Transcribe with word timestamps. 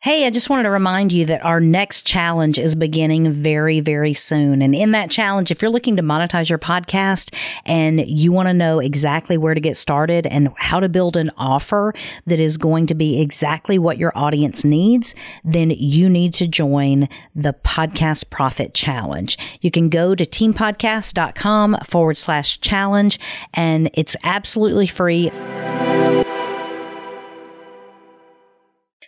Hey, 0.00 0.26
I 0.26 0.30
just 0.30 0.48
wanted 0.48 0.62
to 0.62 0.70
remind 0.70 1.10
you 1.10 1.24
that 1.24 1.44
our 1.44 1.58
next 1.58 2.06
challenge 2.06 2.56
is 2.56 2.76
beginning 2.76 3.32
very, 3.32 3.80
very 3.80 4.14
soon. 4.14 4.62
And 4.62 4.72
in 4.72 4.92
that 4.92 5.10
challenge, 5.10 5.50
if 5.50 5.60
you're 5.60 5.72
looking 5.72 5.96
to 5.96 6.02
monetize 6.02 6.48
your 6.48 6.58
podcast 6.60 7.34
and 7.66 8.00
you 8.08 8.30
want 8.30 8.46
to 8.46 8.54
know 8.54 8.78
exactly 8.78 9.36
where 9.36 9.54
to 9.54 9.60
get 9.60 9.76
started 9.76 10.24
and 10.24 10.50
how 10.56 10.78
to 10.78 10.88
build 10.88 11.16
an 11.16 11.32
offer 11.36 11.92
that 12.26 12.38
is 12.38 12.58
going 12.58 12.86
to 12.86 12.94
be 12.94 13.20
exactly 13.20 13.76
what 13.76 13.98
your 13.98 14.16
audience 14.16 14.64
needs, 14.64 15.16
then 15.42 15.70
you 15.70 16.08
need 16.08 16.32
to 16.34 16.46
join 16.46 17.08
the 17.34 17.54
Podcast 17.64 18.30
Profit 18.30 18.74
Challenge. 18.74 19.36
You 19.60 19.72
can 19.72 19.88
go 19.88 20.14
to 20.14 20.24
teampodcast.com 20.24 21.76
forward 21.84 22.16
slash 22.16 22.60
challenge 22.60 23.18
and 23.52 23.90
it's 23.94 24.14
absolutely 24.22 24.86
free. 24.86 25.32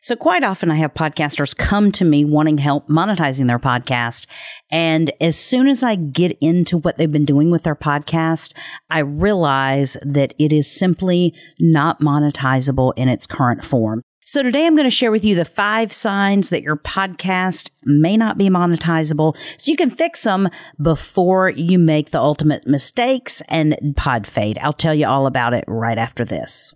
So 0.02 0.16
quite 0.16 0.42
often 0.42 0.70
I 0.70 0.76
have 0.76 0.94
podcasters 0.94 1.56
come 1.56 1.92
to 1.92 2.04
me 2.04 2.24
wanting 2.24 2.58
help 2.58 2.88
monetizing 2.88 3.48
their 3.48 3.58
podcast. 3.58 4.26
And 4.70 5.12
as 5.20 5.38
soon 5.38 5.68
as 5.68 5.82
I 5.82 5.94
get 5.94 6.38
into 6.40 6.78
what 6.78 6.96
they've 6.96 7.10
been 7.10 7.26
doing 7.26 7.50
with 7.50 7.64
their 7.64 7.74
podcast, 7.74 8.56
I 8.88 9.00
realize 9.00 9.98
that 10.02 10.34
it 10.38 10.52
is 10.52 10.74
simply 10.74 11.34
not 11.58 12.00
monetizable 12.00 12.94
in 12.96 13.08
its 13.08 13.26
current 13.26 13.62
form. 13.62 14.02
So 14.24 14.42
today 14.42 14.66
I'm 14.66 14.76
going 14.76 14.84
to 14.84 14.90
share 14.90 15.10
with 15.10 15.24
you 15.24 15.34
the 15.34 15.44
five 15.44 15.92
signs 15.92 16.50
that 16.50 16.62
your 16.62 16.76
podcast 16.76 17.70
may 17.84 18.16
not 18.16 18.38
be 18.38 18.48
monetizable 18.48 19.36
so 19.58 19.70
you 19.70 19.76
can 19.76 19.90
fix 19.90 20.22
them 20.22 20.48
before 20.80 21.50
you 21.50 21.78
make 21.78 22.10
the 22.10 22.20
ultimate 22.20 22.66
mistakes 22.66 23.42
and 23.48 23.76
pod 23.96 24.26
fade. 24.26 24.58
I'll 24.58 24.72
tell 24.72 24.94
you 24.94 25.06
all 25.06 25.26
about 25.26 25.52
it 25.52 25.64
right 25.66 25.98
after 25.98 26.24
this. 26.24 26.74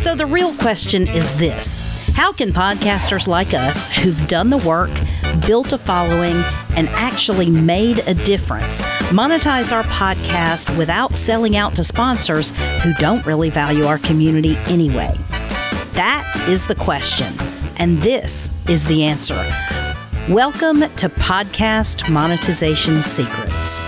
So 0.00 0.14
the 0.14 0.24
real 0.24 0.54
question 0.54 1.06
is 1.06 1.36
this 1.36 1.80
How 2.14 2.32
can 2.32 2.52
podcasters 2.52 3.28
like 3.28 3.52
us 3.52 3.84
who've 3.84 4.26
done 4.28 4.48
the 4.48 4.56
work, 4.56 4.88
built 5.46 5.74
a 5.74 5.78
following, 5.78 6.42
and 6.74 6.88
actually 6.88 7.50
made 7.50 7.98
a 8.08 8.14
difference 8.14 8.80
monetize 9.10 9.72
our 9.72 9.82
podcast 9.82 10.74
without 10.78 11.18
selling 11.18 11.54
out 11.54 11.76
to 11.76 11.84
sponsors 11.84 12.52
who 12.82 12.94
don't 12.94 13.26
really 13.26 13.50
value 13.50 13.84
our 13.84 13.98
community 13.98 14.56
anyway? 14.68 15.14
That 15.92 16.46
is 16.48 16.66
the 16.66 16.76
question. 16.76 17.34
And 17.76 17.98
this 17.98 18.52
is 18.70 18.86
the 18.86 19.04
answer. 19.04 19.36
Welcome 20.30 20.80
to 20.80 21.10
Podcast 21.10 22.10
Monetization 22.10 23.02
Secrets. 23.02 23.84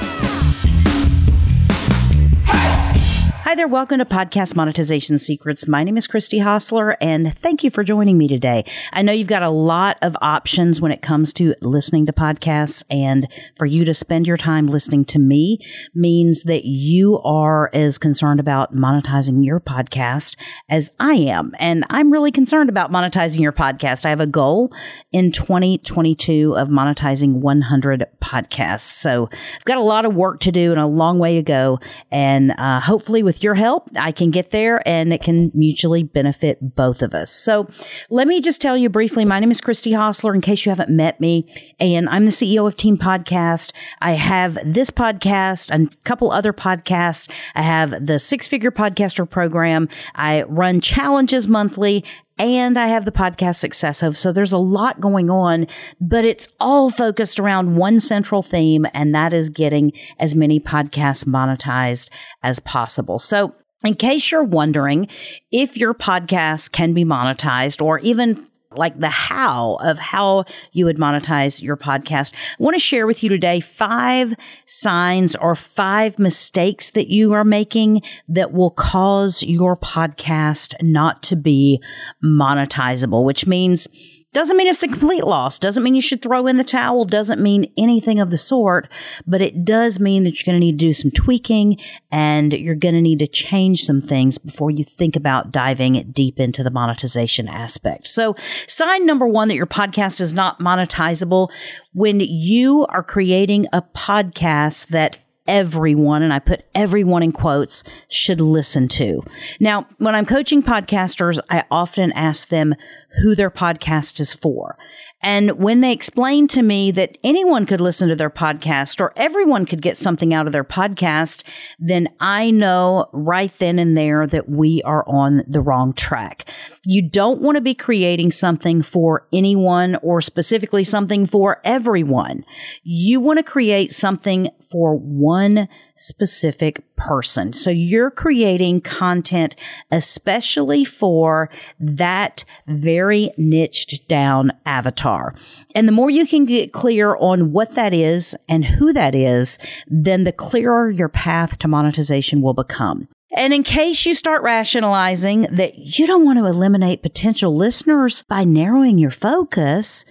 Hi 3.53 3.57
there. 3.57 3.69
Welcome 3.69 3.99
to 3.99 4.07
Podcast 4.07 4.57
Monetization 4.57 5.19
Secrets. 5.19 5.69
My 5.69 5.85
name 5.85 5.99
is 5.99 6.07
Christy 6.07 6.39
Hostler 6.39 6.97
and 7.03 7.37
thank 7.39 7.63
you 7.63 7.69
for 7.69 7.85
joining 7.85 8.17
me 8.17 8.27
today. 8.27 8.65
I 8.95 9.03
know 9.03 9.13
you've 9.13 9.29
got 9.29 9.43
a 9.43 9.51
lot 9.51 9.99
of 10.01 10.17
options 10.23 10.81
when 10.81 10.91
it 10.91 11.03
comes 11.03 11.35
to 11.35 11.55
listening 11.61 12.07
to 12.07 12.15
podcasts 12.15 12.83
and 12.91 13.31
for 13.59 13.67
you 13.67 13.85
to 13.85 13.93
spend 13.93 14.27
your 14.27 14.39
time 14.39 14.69
listening 14.69 15.05
to 15.05 15.19
me 15.19 15.59
means 15.95 16.45
that 16.45 16.65
you 16.65 17.21
are 17.25 17.69
as 17.75 17.99
concerned 17.99 18.41
about 18.41 18.75
monetizing 18.75 19.45
your 19.45 19.61
podcast 19.61 20.37
as 20.71 20.91
I 20.99 21.13
am. 21.13 21.53
And 21.59 21.85
I'm 21.91 22.11
really 22.11 22.33
concerned 22.33 22.71
about 22.71 22.91
monetizing 22.91 23.41
your 23.41 23.53
podcast. 23.53 24.07
I 24.07 24.11
have 24.11 24.21
a 24.21 24.27
goal 24.27 24.73
in 25.13 25.31
2022 25.31 26.57
of 26.57 26.69
monetizing 26.69 27.43
100 27.43 28.07
podcasts. 28.23 28.81
So 28.81 29.29
I've 29.31 29.65
got 29.67 29.77
a 29.77 29.83
lot 29.83 30.07
of 30.07 30.15
work 30.15 30.41
to 30.41 30.53
do 30.53 30.73
and 30.73 30.81
a 30.81 30.87
long 30.87 31.19
way 31.19 31.35
to 31.35 31.43
go. 31.43 31.81
And 32.11 32.53
uh, 32.53 32.81
hopefully 32.81 33.23
with 33.23 33.42
your 33.43 33.55
help, 33.55 33.89
I 33.97 34.13
can 34.13 34.31
get 34.31 34.51
there 34.51 34.87
and 34.87 35.13
it 35.13 35.23
can 35.23 35.51
mutually 35.55 36.03
benefit 36.03 36.75
both 36.75 37.03
of 37.03 37.15
us. 37.15 37.31
So 37.31 37.69
let 38.11 38.27
me 38.27 38.41
just 38.41 38.61
tell 38.61 38.77
you 38.77 38.89
briefly 38.89 39.25
my 39.25 39.41
name 39.41 39.51
is 39.51 39.61
Christy 39.61 39.93
Hostler, 39.93 40.35
in 40.35 40.41
case 40.41 40.65
you 40.65 40.71
haven't 40.71 40.91
met 40.91 41.21
me, 41.21 41.47
and 41.81 42.09
I'm 42.09 42.25
the 42.25 42.31
CEO 42.31 42.67
of 42.67 42.77
Team 42.77 42.97
Podcast. 42.97 43.73
I 44.01 44.13
have 44.13 44.59
this 44.65 44.91
podcast, 44.91 45.71
a 45.71 45.89
couple 46.05 46.31
other 46.31 46.53
podcasts. 46.53 47.31
I 47.55 47.63
have 47.63 48.07
the 48.07 48.19
Six 48.19 48.47
Figure 48.47 48.71
Podcaster 48.71 49.29
program. 49.29 49.89
I 50.15 50.43
run 50.43 50.81
challenges 50.81 51.49
monthly 51.49 52.05
and 52.39 52.79
I 52.79 52.89
have 52.89 53.05
the 53.05 53.13
podcast 53.13 53.57
Success. 53.57 54.03
So 54.19 54.33
there's 54.33 54.53
a 54.53 54.59
lot 54.59 55.01
going 55.01 55.31
on, 55.31 55.67
but 56.01 56.25
it's 56.25 56.49
all 56.59 56.91
focused 56.91 57.39
around 57.39 57.77
one 57.77 58.01
central 58.01 58.43
theme, 58.43 58.87
and 58.95 59.15
that 59.15 59.33
is 59.33 59.51
getting 59.51 59.93
as 60.19 60.35
many 60.35 60.59
podcasts 60.61 61.25
monetized 61.25 62.09
as 62.43 62.59
possible. 62.61 63.19
So 63.19 63.55
in 63.85 63.95
case 63.95 64.31
you're 64.31 64.45
wondering 64.45 65.09
if 65.51 65.77
your 65.77 65.95
podcast 65.95 66.73
can 66.73 66.93
be 66.93 67.05
monetized 67.05 67.83
or 67.83 67.99
even 68.01 68.47
like 68.77 68.99
the 68.99 69.09
how 69.09 69.77
of 69.83 69.99
how 69.99 70.45
you 70.73 70.85
would 70.85 70.99
monetize 70.99 71.63
your 71.63 71.77
podcast. 71.77 72.35
I 72.35 72.63
want 72.63 72.75
to 72.75 72.81
share 72.81 73.07
with 73.07 73.23
you 73.23 73.29
today 73.29 73.61
five 73.61 74.35
signs 74.67 75.35
or 75.37 75.55
five 75.55 76.19
mistakes 76.19 76.91
that 76.91 77.09
you 77.09 77.33
are 77.33 77.45
making 77.45 78.03
that 78.29 78.53
will 78.53 78.71
cause 78.71 79.43
your 79.43 79.77
podcast 79.77 80.75
not 80.83 81.23
to 81.25 81.37
be 81.37 81.83
monetizable, 82.25 83.25
which 83.25 83.47
means 83.47 83.89
doesn't 84.33 84.57
mean 84.57 84.67
it's 84.67 84.83
a 84.83 84.89
complete 84.89 85.25
loss. 85.25 85.59
Doesn't 85.59 85.83
mean 85.83 85.95
you 85.95 86.03
should 86.03 86.23
throw 86.23 86.47
in 86.47 86.57
the 86.57 86.65
towel. 86.65 87.05
Doesn't 87.05 87.41
mean 87.41 87.71
anything 87.77 88.19
of 88.19 88.31
the 88.31 88.39
sort. 88.39 88.89
But 89.27 89.43
it 89.43 89.65
does 89.65 90.01
mean 90.01 90.25
that 90.25 90.31
you're 90.35 90.51
going 90.53 90.61
to 90.61 90.67
need 90.67 90.79
to 90.79 90.87
do 90.87 90.93
some 90.93 91.11
tweaking 91.11 91.79
and 92.11 92.53
you're 92.53 92.75
going 92.75 92.95
to 92.95 93.03
need 93.03 93.19
to 93.19 93.27
change 93.27 93.85
some 93.85 94.01
things 94.01 94.39
before 94.39 94.71
you 94.71 94.85
think 94.85 95.17
about 95.17 95.53
diving 95.53 96.11
deep 96.13 96.41
into 96.41 96.65
the 96.65 96.71
monetization 96.71 97.47
aspect. 97.47 98.09
So 98.09 98.35
sign 98.67 99.05
number 99.05 99.27
one 99.27 99.49
that 99.49 99.57
your 99.57 99.67
podcast 99.67 100.21
is 100.21 100.33
not 100.33 100.61
monetizable 100.61 101.53
when 101.93 102.21
you 102.21 102.87
are 102.87 103.03
creating 103.03 103.67
a 103.73 103.83
podcast 103.83 104.89
that 104.89 105.19
everyone, 105.47 106.23
and 106.23 106.33
I 106.33 106.39
put 106.39 106.65
everyone 106.75 107.23
in 107.23 107.33
quotes, 107.33 107.83
should 108.09 108.41
listen 108.41 108.89
to. 108.89 109.23
Now, 109.61 109.87
when 109.99 110.15
I'm 110.15 110.27
coaching 110.27 110.63
podcasters, 110.63 111.41
I 111.51 111.65
often 111.71 112.13
ask 112.13 112.49
them 112.49 112.75
who 113.21 113.35
their 113.35 113.51
podcast 113.51 114.21
is 114.21 114.33
for. 114.33 114.79
And 115.23 115.53
when 115.59 115.81
they 115.81 115.93
explain 115.93 116.49
to 116.49 116.63
me 116.63 116.91
that 116.93 117.19
anyone 117.23 117.67
could 117.67 117.81
listen 117.81 118.09
to 118.09 118.17
their 118.17 118.31
podcast 118.31 119.01
or 119.01 119.13
everyone 119.17 119.67
could 119.67 119.83
get 119.83 119.97
something 119.97 120.35
out 120.35 120.47
of 120.47 120.53
their 120.53 120.65
podcast, 120.65 121.45
then 121.79 122.09
I 122.21 122.51
know 122.51 123.07
right 123.13 123.53
then 123.59 123.79
and 123.79 123.97
there 123.97 124.27
that 124.27 124.49
we 124.49 124.83
are 124.83 125.05
on 125.09 125.43
the 125.47 125.61
wrong 125.61 125.93
track. 125.93 126.51
You 126.85 127.09
don't 127.09 127.43
want 127.43 127.57
to 127.57 127.63
be 127.63 127.75
creating 127.75 128.33
something 128.33 128.83
for 128.83 129.27
anyone 129.33 129.97
or 130.03 130.21
specifically 130.21 130.85
something 130.85 131.27
for 131.27 131.61
everyone. 131.65 132.45
You 132.83 133.21
want 133.21 133.39
to 133.39 133.45
create 133.45 133.93
something 133.93 134.49
for 134.71 134.97
one 134.97 135.69
specific 136.03 136.83
person. 136.97 137.53
So 137.53 137.71
you're 137.71 138.11
creating 138.11 138.81
content 138.81 139.57
especially 139.91 140.85
for 140.85 141.51
that 141.81 142.45
very 142.67 143.31
niched 143.37 144.09
down 144.09 144.53
avatar. 144.67 145.35
And 145.75 145.89
the 145.89 145.93
more 145.93 146.11
you 146.11 146.27
can 146.27 146.45
get 146.45 146.73
clear 146.73 147.17
on 147.17 147.53
what 147.53 147.75
that 147.75 147.95
is 147.95 148.37
and 148.49 148.65
who 148.65 148.93
that 148.93 149.15
is, 149.15 149.59
then 149.87 150.25
the 150.25 150.33
clearer 150.33 150.91
your 150.91 151.09
path 151.09 151.59
to 151.59 151.69
monetization 151.69 152.43
will 152.43 152.55
become. 152.55 153.09
And 153.35 153.55
in 153.55 153.63
case 153.63 154.05
you 154.05 154.15
start 154.15 154.43
rationalizing 154.43 155.43
that 155.53 155.79
you 155.79 156.07
don't 156.07 156.25
want 156.25 156.39
to 156.39 156.45
eliminate 156.45 157.03
potential 157.03 157.57
listeners 157.57 158.25
by 158.29 158.45
narrowing 158.45 158.99
your 158.99 159.11
focus, 159.11 160.05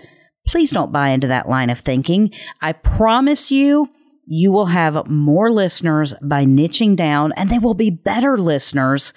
please 0.47 0.72
don't 0.72 0.91
buy 0.91 1.09
into 1.09 1.28
that 1.28 1.47
line 1.47 1.69
of 1.69 1.79
thinking. 1.79 2.31
I 2.62 2.73
promise 2.73 3.52
you, 3.52 3.88
you 4.25 4.51
will 4.51 4.67
have 4.67 5.07
more 5.07 5.51
listeners 5.51 6.13
by 6.21 6.45
niching 6.45 6.95
down 6.95 7.33
and 7.35 7.49
they 7.49 7.59
will 7.59 7.73
be 7.73 7.89
better 7.89 8.37
listeners. 8.37 9.13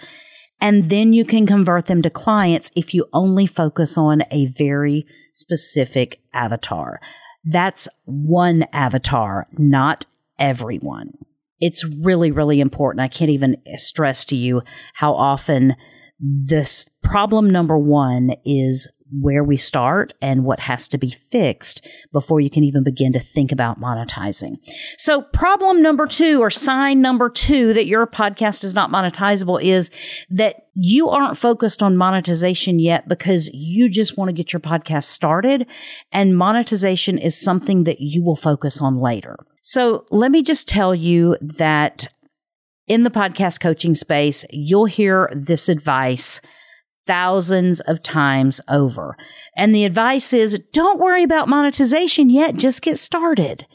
And 0.61 0.91
then 0.91 1.13
you 1.13 1.25
can 1.25 1.47
convert 1.47 1.87
them 1.87 2.03
to 2.03 2.11
clients 2.11 2.71
if 2.75 2.95
you 2.95 3.07
only 3.13 3.47
focus 3.47 3.99
on 3.99 4.23
a 4.31 4.47
very 4.47 5.07
specific 5.33 6.21
avatar. 6.33 7.01
That's 7.45 7.89
one 8.05 8.65
avatar, 8.73 9.47
not 9.59 10.07
everyone. 10.39 11.13
It's 11.61 11.85
really, 11.85 12.31
really 12.31 12.61
important. 12.61 13.03
I 13.03 13.09
can't 13.09 13.31
even 13.31 13.57
stress 13.77 14.25
to 14.27 14.37
you 14.37 14.63
how 14.95 15.15
often 15.15 15.77
this 16.21 16.89
problem 17.03 17.51
number 17.51 17.79
one 17.79 18.35
is 18.45 18.91
where 19.21 19.45
we 19.45 19.57
start 19.57 20.13
and 20.23 20.45
what 20.45 20.61
has 20.61 20.89
to 20.89 20.99
be 20.99 21.09
fixed 21.09 21.87
before 22.13 22.41
you 22.41 22.51
can 22.51 22.65
even 22.65 22.83
begin 22.83 23.13
to 23.13 23.21
think 23.21 23.53
about 23.53 23.81
monetizing. 23.81 24.57
So 24.99 25.23
problem 25.23 25.83
number 25.83 26.07
two 26.07 26.41
or 26.41 26.51
sign 26.51 27.01
number 27.01 27.29
two 27.29 27.73
that 27.75 27.87
your 27.87 28.07
podcast 28.07 28.65
is 28.65 28.75
not 28.75 28.91
monetizable 28.91 29.63
is 29.63 29.91
that 30.31 30.69
you 30.75 31.11
aren't 31.11 31.37
focused 31.37 31.83
on 31.83 31.97
monetization 31.97 32.79
yet 32.79 33.07
because 33.07 33.51
you 33.53 33.89
just 33.89 34.17
want 34.17 34.29
to 34.31 34.35
get 34.35 34.53
your 34.53 34.61
podcast 34.61 35.05
started 35.05 35.67
and 36.11 36.37
monetization 36.37 37.19
is 37.19 37.39
something 37.39 37.85
that 37.85 38.01
you 38.01 38.25
will 38.25 38.37
focus 38.37 38.81
on 38.81 38.97
later. 38.97 39.37
So 39.63 40.07
let 40.11 40.31
me 40.31 40.43
just 40.43 40.69
tell 40.69 40.95
you 40.95 41.37
that 41.41 42.09
in 42.87 43.05
the 43.05 43.11
podcast 43.11 43.61
coaching 43.61 43.95
space, 43.95 44.45
you'll 44.51 44.87
hear 44.87 45.31
this 45.35 45.69
advice 45.69 46.41
thousands 47.07 47.81
of 47.81 48.03
times 48.03 48.61
over. 48.69 49.17
And 49.57 49.75
the 49.75 49.85
advice 49.85 50.33
is 50.33 50.59
don't 50.73 51.01
worry 51.01 51.23
about 51.23 51.49
monetization 51.49 52.31
yet, 52.31 52.57
just 52.57 52.83
get 52.83 52.99
started. 52.99 53.67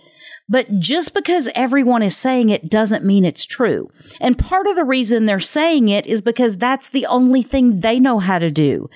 But 0.52 0.80
just 0.80 1.14
because 1.14 1.48
everyone 1.54 2.02
is 2.02 2.18
saying 2.18 2.50
it 2.50 2.70
doesn't 2.70 3.06
mean 3.06 3.24
it's 3.24 3.46
true. 3.46 3.88
And 4.20 4.38
part 4.38 4.66
of 4.66 4.76
the 4.76 4.84
reason 4.84 5.26
they're 5.26 5.40
saying 5.40 5.90
it 5.90 6.08
is 6.08 6.24
because 6.24 6.58
that's 6.58 6.90
the 6.90 7.06
only 7.06 7.44
thing 7.44 7.82
they 7.82 8.00
know 8.00 8.18
how 8.18 8.40
to 8.40 8.50
do. 8.50 8.90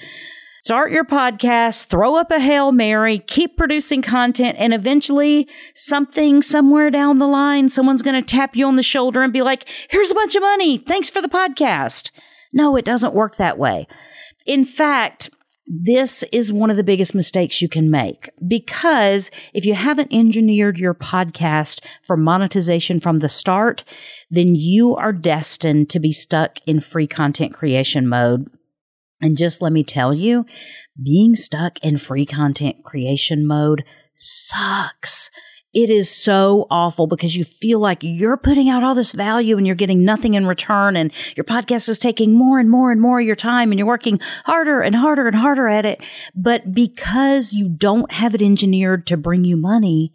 Start 0.62 0.94
your 0.94 1.04
podcast, 1.04 1.88
throw 1.88 2.16
up 2.16 2.32
a 2.32 2.40
Hail 2.40 2.72
Mary, 2.72 3.20
keep 3.20 3.58
producing 3.58 4.02
content, 4.02 4.56
and 4.58 4.74
eventually 4.74 5.48
something 5.76 6.42
somewhere 6.42 6.90
down 6.90 7.20
the 7.20 7.28
line, 7.28 7.68
someone's 7.68 8.02
going 8.02 8.16
to 8.16 8.26
tap 8.26 8.56
you 8.56 8.66
on 8.66 8.78
the 8.78 8.82
shoulder 8.82 9.22
and 9.22 9.34
be 9.34 9.42
like, 9.42 9.68
here's 9.90 10.10
a 10.10 10.16
bunch 10.16 10.36
of 10.36 10.42
money. 10.42 10.78
Thanks 10.78 11.10
for 11.10 11.22
the 11.22 11.28
podcast. 11.28 12.12
No, 12.54 12.78
it 12.78 12.86
doesn't 12.86 13.14
work 13.14 13.36
that 13.36 13.58
way. 13.58 13.88
In 14.46 14.66
fact, 14.66 15.30
this 15.66 16.24
is 16.32 16.52
one 16.52 16.70
of 16.70 16.76
the 16.76 16.84
biggest 16.84 17.16
mistakes 17.16 17.62
you 17.62 17.70
can 17.70 17.90
make 17.90 18.30
because 18.46 19.32
if 19.54 19.66
you 19.66 19.74
haven't 19.74 20.14
engineered 20.14 20.78
your 20.78 20.94
podcast 20.94 21.80
for 22.04 22.18
monetization 22.18 23.00
from 23.00 23.20
the 23.20 23.30
start, 23.30 23.84
then 24.30 24.56
you 24.56 24.96
are 24.96 25.14
destined 25.14 25.90
to 25.92 26.00
be 26.00 26.12
stuck 26.12 26.60
in 26.68 26.82
free 26.82 27.08
content 27.08 27.54
creation 27.54 28.08
mode. 28.08 28.50
And 29.22 29.38
just 29.38 29.62
let 29.62 29.72
me 29.72 29.86
tell 29.86 30.14
you, 30.14 30.46
being 31.02 31.36
stuck 31.36 31.82
in 31.82 31.98
free 31.98 32.26
content 32.26 32.84
creation 32.84 33.48
mode 33.48 33.86
sucks. 34.16 35.32
It 35.74 35.90
is 35.90 36.10
so 36.10 36.68
awful 36.70 37.08
because 37.08 37.36
you 37.36 37.44
feel 37.44 37.80
like 37.80 38.00
you're 38.02 38.38
putting 38.38 38.70
out 38.70 38.84
all 38.84 38.94
this 38.94 39.12
value 39.12 39.58
and 39.58 39.66
you're 39.66 39.76
getting 39.76 40.06
nothing 40.06 40.36
in 40.36 40.46
return. 40.46 40.96
And 40.96 41.12
your 41.36 41.46
podcast 41.46 41.90
is 41.90 41.98
taking 41.98 42.38
more 42.38 42.60
and 42.60 42.70
more 42.70 42.92
and 42.92 43.02
more 43.02 43.20
of 43.20 43.26
your 43.26 43.36
time 43.36 43.72
and 43.72 43.80
you're 43.80 43.88
working 43.88 44.20
harder 44.46 44.82
and 44.82 44.96
harder 44.96 45.26
and 45.26 45.36
harder 45.36 45.68
at 45.68 45.86
it. 45.86 46.02
But 46.36 46.74
because 46.74 47.54
you 47.54 47.70
don't 47.70 48.12
have 48.12 48.36
it 48.36 48.42
engineered 48.42 49.08
to 49.08 49.18
bring 49.18 49.46
you 49.46 49.58
money, 49.58 50.14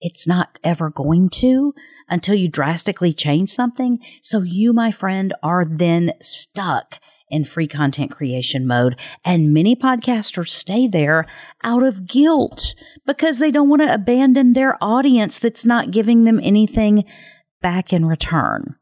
it's 0.00 0.26
not 0.26 0.58
ever 0.64 0.88
going 0.88 1.28
to 1.30 1.74
until 2.08 2.34
you 2.34 2.48
drastically 2.48 3.12
change 3.12 3.50
something. 3.50 3.98
So 4.22 4.40
you, 4.40 4.72
my 4.72 4.90
friend, 4.90 5.34
are 5.42 5.64
then 5.66 6.12
stuck 6.20 6.98
in 7.30 7.44
free 7.44 7.66
content 7.66 8.10
creation 8.10 8.66
mode. 8.66 8.98
And 9.24 9.52
many 9.54 9.74
podcasters 9.74 10.48
stay 10.48 10.86
there 10.86 11.26
out 11.62 11.82
of 11.82 12.08
guilt 12.08 12.74
because 13.06 13.38
they 13.38 13.50
don't 13.50 13.68
want 13.68 13.82
to 13.82 13.92
abandon 13.92 14.52
their 14.52 14.76
audience 14.82 15.38
that's 15.38 15.64
not 15.64 15.90
giving 15.90 16.24
them 16.24 16.40
anything 16.42 17.04
back 17.60 17.92
in 17.92 18.06
return. 18.06 18.76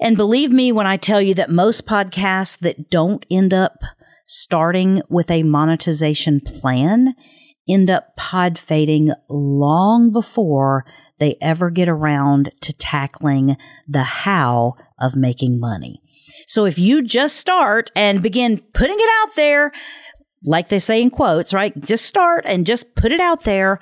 And 0.00 0.16
believe 0.16 0.50
me 0.50 0.70
when 0.72 0.86
I 0.86 0.96
tell 0.96 1.20
you 1.20 1.34
that 1.34 1.50
most 1.50 1.86
podcasts 1.86 2.58
that 2.60 2.88
don't 2.88 3.26
end 3.30 3.52
up 3.52 3.80
starting 4.26 5.02
with 5.08 5.30
a 5.30 5.42
monetization 5.42 6.40
plan 6.40 7.14
end 7.68 7.90
up 7.90 8.16
pod 8.16 8.58
fading 8.58 9.12
long 9.28 10.10
before 10.10 10.84
they 11.18 11.36
ever 11.40 11.70
get 11.70 11.88
around 11.88 12.52
to 12.60 12.72
tackling 12.72 13.56
the 13.86 14.02
how 14.02 14.74
of 15.00 15.16
making 15.16 15.58
money. 15.58 16.00
So 16.46 16.64
if 16.64 16.78
you 16.78 17.02
just 17.02 17.36
start 17.36 17.90
and 17.94 18.22
begin 18.22 18.62
putting 18.74 18.96
it 18.98 19.10
out 19.22 19.34
there, 19.36 19.72
like 20.44 20.68
they 20.68 20.78
say 20.78 21.02
in 21.02 21.10
quotes, 21.10 21.52
right? 21.52 21.78
Just 21.80 22.04
start 22.04 22.44
and 22.46 22.66
just 22.66 22.94
put 22.94 23.12
it 23.12 23.20
out 23.20 23.42
there 23.42 23.80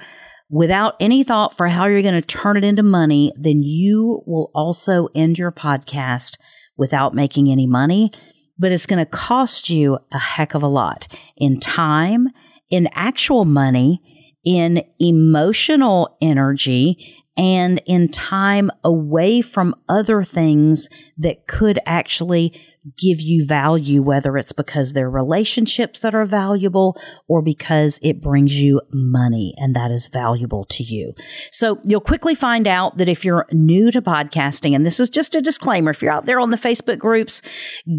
without 0.48 0.94
any 1.00 1.24
thought 1.24 1.56
for 1.56 1.68
how 1.68 1.86
you're 1.86 2.02
going 2.02 2.14
to 2.14 2.22
turn 2.22 2.56
it 2.56 2.64
into 2.64 2.82
money, 2.82 3.32
then 3.36 3.62
you 3.62 4.22
will 4.26 4.50
also 4.54 5.08
end 5.14 5.38
your 5.38 5.52
podcast 5.52 6.36
without 6.76 7.14
making 7.14 7.50
any 7.50 7.66
money. 7.66 8.10
But 8.58 8.72
it's 8.72 8.86
going 8.86 9.04
to 9.04 9.10
cost 9.10 9.68
you 9.68 9.98
a 10.12 10.18
heck 10.18 10.54
of 10.54 10.62
a 10.62 10.68
lot 10.68 11.08
in 11.36 11.60
time, 11.60 12.28
in 12.70 12.88
actual 12.94 13.44
money, 13.44 14.00
in 14.44 14.82
emotional 14.98 16.16
energy, 16.22 17.15
and 17.36 17.82
in 17.86 18.08
time 18.08 18.70
away 18.82 19.42
from 19.42 19.74
other 19.88 20.24
things 20.24 20.88
that 21.18 21.46
could 21.46 21.78
actually 21.86 22.52
give 22.98 23.20
you 23.20 23.44
value, 23.44 24.00
whether 24.00 24.36
it's 24.36 24.52
because 24.52 24.92
they're 24.92 25.10
relationships 25.10 26.00
that 26.00 26.14
are 26.14 26.24
valuable 26.24 26.96
or 27.28 27.42
because 27.42 27.98
it 28.02 28.20
brings 28.20 28.60
you 28.60 28.80
money 28.92 29.54
and 29.56 29.74
that 29.74 29.90
is 29.90 30.06
valuable 30.06 30.64
to 30.64 30.82
you. 30.82 31.12
So 31.50 31.80
you'll 31.84 32.00
quickly 32.00 32.34
find 32.34 32.68
out 32.68 32.98
that 32.98 33.08
if 33.08 33.24
you're 33.24 33.46
new 33.52 33.90
to 33.90 34.00
podcasting, 34.00 34.74
and 34.74 34.86
this 34.86 35.00
is 35.00 35.10
just 35.10 35.34
a 35.34 35.40
disclaimer, 35.40 35.90
if 35.90 36.00
you're 36.00 36.12
out 36.12 36.26
there 36.26 36.40
on 36.40 36.50
the 36.50 36.56
Facebook 36.56 36.98
groups, 36.98 37.42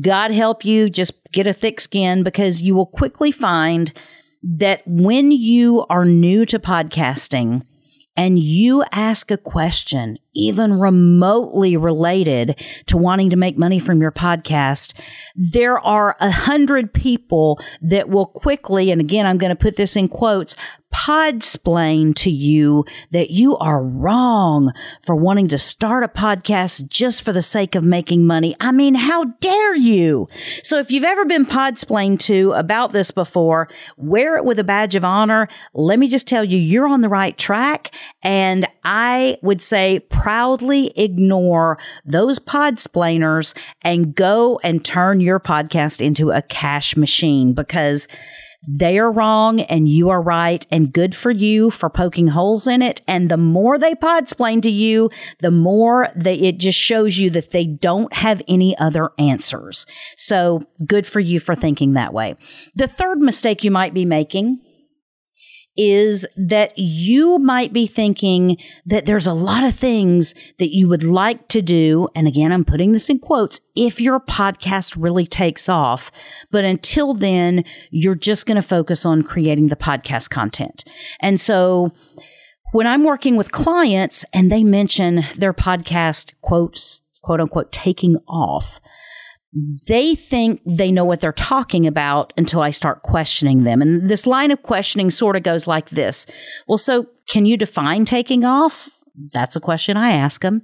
God 0.02 0.32
help 0.32 0.64
you, 0.64 0.90
just 0.90 1.14
get 1.32 1.48
a 1.48 1.54
thick 1.54 1.82
skin 1.82 2.24
because 2.24 2.62
you 2.62 2.74
will 2.74 2.86
quickly 2.86 3.32
find 3.32 3.92
that 4.44 4.84
when 4.86 5.32
you 5.32 5.86
are 5.90 6.06
new 6.06 6.46
to 6.46 6.60
podcasting, 6.60 7.64
and 8.18 8.40
you 8.40 8.84
ask 8.92 9.30
a 9.32 9.38
question, 9.38 10.18
even 10.38 10.80
remotely 10.80 11.76
related 11.76 12.64
to 12.86 12.98
wanting 12.98 13.30
to 13.32 13.36
make 13.36 13.58
money 13.58 13.80
from 13.80 14.02
your 14.02 14.12
podcast, 14.12 14.94
there 15.36 15.80
are 15.80 16.16
a 16.20 16.32
hundred 16.32 16.94
people 16.94 17.60
that 17.82 18.10
will 18.10 18.28
quickly, 18.28 18.92
and 18.92 19.02
again, 19.02 19.26
I'm 19.26 19.38
going 19.38 19.50
to 19.50 19.56
put 19.56 19.76
this 19.76 19.96
in 19.96 20.08
quotes, 20.08 20.56
podsplain 20.94 22.16
to 22.16 22.32
you 22.32 22.86
that 23.12 23.30
you 23.30 23.58
are 23.58 23.84
wrong 23.84 24.72
for 25.06 25.16
wanting 25.16 25.48
to 25.50 25.58
start 25.58 26.04
a 26.04 26.08
podcast 26.08 26.88
just 26.88 27.22
for 27.22 27.34
the 27.34 27.42
sake 27.42 27.76
of 27.76 27.84
making 27.84 28.26
money. 28.26 28.56
I 28.60 28.72
mean, 28.72 28.96
how 28.96 29.26
dare 29.42 29.76
you? 29.76 30.28
So 30.64 30.78
if 30.80 30.92
you've 30.92 31.04
ever 31.04 31.26
been 31.26 31.46
podsplained 31.46 32.20
to 32.22 32.54
about 32.54 32.94
this 32.94 33.12
before, 33.12 33.68
wear 33.98 34.38
it 34.38 34.46
with 34.46 34.60
a 34.60 34.64
badge 34.64 34.96
of 34.96 35.04
honor. 35.04 35.50
Let 35.74 36.00
me 36.00 36.08
just 36.08 36.28
tell 36.28 36.44
you, 36.44 36.58
you're 36.58 36.88
on 36.88 37.02
the 37.02 37.10
right 37.10 37.38
track. 37.38 37.94
And 38.24 38.68
I 38.84 39.38
would 39.42 39.62
say 39.62 40.00
proudly 40.28 40.92
ignore 40.98 41.80
those 42.04 42.38
podsplainers 42.38 43.58
and 43.82 44.14
go 44.14 44.60
and 44.62 44.84
turn 44.84 45.22
your 45.22 45.40
podcast 45.40 46.02
into 46.02 46.32
a 46.32 46.42
cash 46.42 46.98
machine 46.98 47.54
because 47.54 48.10
they 48.68 49.00
are 49.00 49.10
wrong 49.10 49.62
and 49.62 49.88
you 49.88 50.10
are 50.10 50.22
right 50.22 50.68
and 50.70 50.92
good 50.92 51.16
for 51.16 51.32
you 51.32 51.72
for 51.72 51.90
poking 51.90 52.28
holes 52.28 52.68
in 52.68 52.82
it. 52.82 53.02
And 53.08 53.32
the 53.32 53.38
more 53.38 53.80
they 53.80 53.96
podsplain 53.96 54.62
to 54.64 54.70
you, 54.70 55.10
the 55.40 55.50
more 55.50 56.10
that 56.14 56.46
it 56.46 56.58
just 56.58 56.78
shows 56.78 57.18
you 57.18 57.30
that 57.30 57.52
they 57.52 57.66
don't 57.66 58.12
have 58.12 58.42
any 58.50 58.78
other 58.80 59.12
answers. 59.18 59.86
So 60.18 60.62
good 60.86 61.08
for 61.08 61.22
you 61.22 61.40
for 61.40 61.56
thinking 61.56 61.94
that 61.94 62.14
way. 62.14 62.36
The 62.76 62.90
third 62.90 63.20
mistake 63.20 63.64
you 63.64 63.72
might 63.72 63.94
be 63.94 64.04
making 64.04 64.60
is 65.78 66.26
that 66.36 66.74
you 66.78 67.38
might 67.40 67.72
be 67.72 67.88
thinking 67.88 68.58
that 68.86 69.06
there's 69.06 69.28
a 69.28 69.34
lot 69.34 69.64
of 69.64 69.76
things 69.76 70.34
that 70.60 70.74
you 70.74 70.88
would 70.88 71.04
like 71.04 71.48
to 71.50 71.62
do. 71.62 72.10
And 72.16 72.28
again, 72.28 72.52
I'm 72.52 72.66
putting 72.66 72.92
this 72.92 73.10
in 73.10 73.20
quotes 73.20 73.62
if 73.76 74.02
your 74.02 74.20
podcast 74.20 74.96
really 74.98 75.28
takes 75.28 75.70
off. 75.70 76.12
But 76.52 76.66
until 76.66 77.14
then, 77.14 77.64
you're 77.92 78.16
just 78.16 78.46
going 78.46 78.56
to 78.56 78.68
focus 78.68 79.06
on 79.06 79.24
creating 79.24 79.68
the 79.68 79.76
podcast 79.76 80.30
content. 80.30 80.84
And 81.22 81.40
so 81.40 81.92
when 82.74 82.88
I'm 82.88 83.04
working 83.04 83.36
with 83.36 83.52
clients 83.52 84.26
and 84.34 84.52
they 84.52 84.64
mention 84.64 85.24
their 85.38 85.54
podcast 85.54 86.34
quotes, 86.42 87.02
quote 87.22 87.40
unquote, 87.40 87.72
taking 87.72 88.18
off, 88.28 88.80
they 89.88 90.14
think 90.16 90.62
they 90.66 90.92
know 90.92 91.06
what 91.06 91.22
they're 91.22 91.32
talking 91.32 91.88
about 91.88 92.34
until 92.38 92.62
I 92.62 92.72
start 92.72 93.04
questioning 93.04 93.64
them. 93.64 93.82
And 93.82 94.10
this 94.10 94.28
line 94.28 94.52
of 94.52 94.62
questioning 94.62 95.10
sort 95.10 95.36
of 95.36 95.44
goes 95.44 95.68
like 95.68 95.90
this. 95.90 96.26
Well, 96.68 96.78
so 96.78 97.08
can 97.30 97.46
you 97.46 97.58
define 97.58 98.06
taking 98.06 98.44
off? 98.44 98.90
That's 99.34 99.56
a 99.56 99.62
question 99.62 99.98
I 99.98 100.12
ask 100.12 100.42
them. 100.42 100.62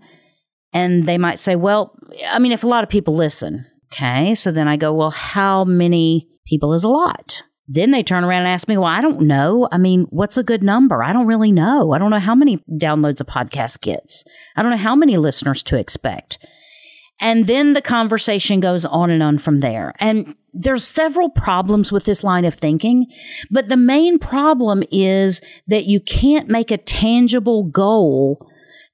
And 0.74 1.06
they 1.06 1.18
might 1.18 1.40
say, 1.40 1.56
well, 1.56 1.96
I 2.28 2.40
mean, 2.40 2.52
if 2.52 2.63
a 2.63 2.68
lot 2.68 2.84
of 2.84 2.90
people 2.90 3.16
listen, 3.16 3.66
okay. 3.92 4.36
So 4.36 4.52
then 4.52 4.68
I 4.68 4.75
go, 4.75 4.94
well, 4.94 5.12
how 5.12 5.63
many 5.63 6.28
people 6.46 6.74
is 6.74 6.84
a 6.84 6.90
lot? 6.90 7.44
Then 7.68 7.92
they 7.92 8.04
turn 8.04 8.24
around 8.24 8.40
and 8.40 8.50
ask 8.50 8.68
me, 8.68 8.78
well, 8.78 8.88
I 8.88 9.02
don't 9.02 9.22
know. 9.22 9.70
I 9.72 9.78
mean, 9.78 10.06
what's 10.10 10.38
a 10.38 10.44
good 10.44 10.63
number? 10.63 11.02
I 11.02 11.13
don't 11.13 11.28
really 11.28 11.52
know. 11.52 11.94
I 11.94 11.98
don't 11.98 12.12
know 12.12 12.20
how 12.20 12.36
many 12.36 12.62
downloads 12.70 13.22
a 13.22 13.25
podcast 13.25 13.82
gets. 13.82 14.25
I 14.56 14.62
don't 14.62 14.72
know 14.72 14.78
how 14.78 14.96
many 14.96 15.16
listeners 15.18 15.63
to 15.63 15.78
expect. 15.78 16.46
And 17.24 17.48
then 17.48 17.74
the 17.74 17.82
conversation 17.82 18.60
goes 18.60 18.86
on 18.86 19.10
and 19.10 19.24
on 19.24 19.38
from 19.38 19.62
there. 19.62 19.94
And 20.00 20.36
there's 20.53 20.84
several 20.84 21.30
problems 21.30 21.89
with 21.89 22.03
this 22.03 22.22
line 22.22 22.44
of 22.44 22.53
thinking, 22.53 23.08
but 23.50 23.70
the 23.70 23.77
main 23.77 24.20
problem 24.20 24.84
is 24.92 25.42
that 25.68 25.86
you 25.86 26.01
can't 26.01 26.50
make 26.50 26.70
a 26.70 26.77
tangible 26.77 27.63
goal 27.63 28.46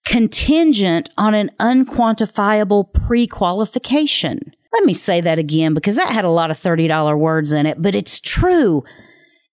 contingent 0.05 1.09
on 1.17 1.33
an 1.33 1.49
unquantifiable 1.59 2.93
pre-qualification. 2.93 4.39
Let 4.71 4.83
me 4.83 4.93
say 4.93 5.21
that 5.21 5.39
again 5.39 5.73
because 5.73 5.95
that 5.95 6.13
had 6.13 6.23
a 6.23 6.29
lot 6.29 6.51
of 6.51 6.59
$30 6.59 7.17
words 7.17 7.51
in 7.51 7.65
it, 7.65 7.81
but 7.81 7.95
it's 7.95 8.19
true. 8.19 8.83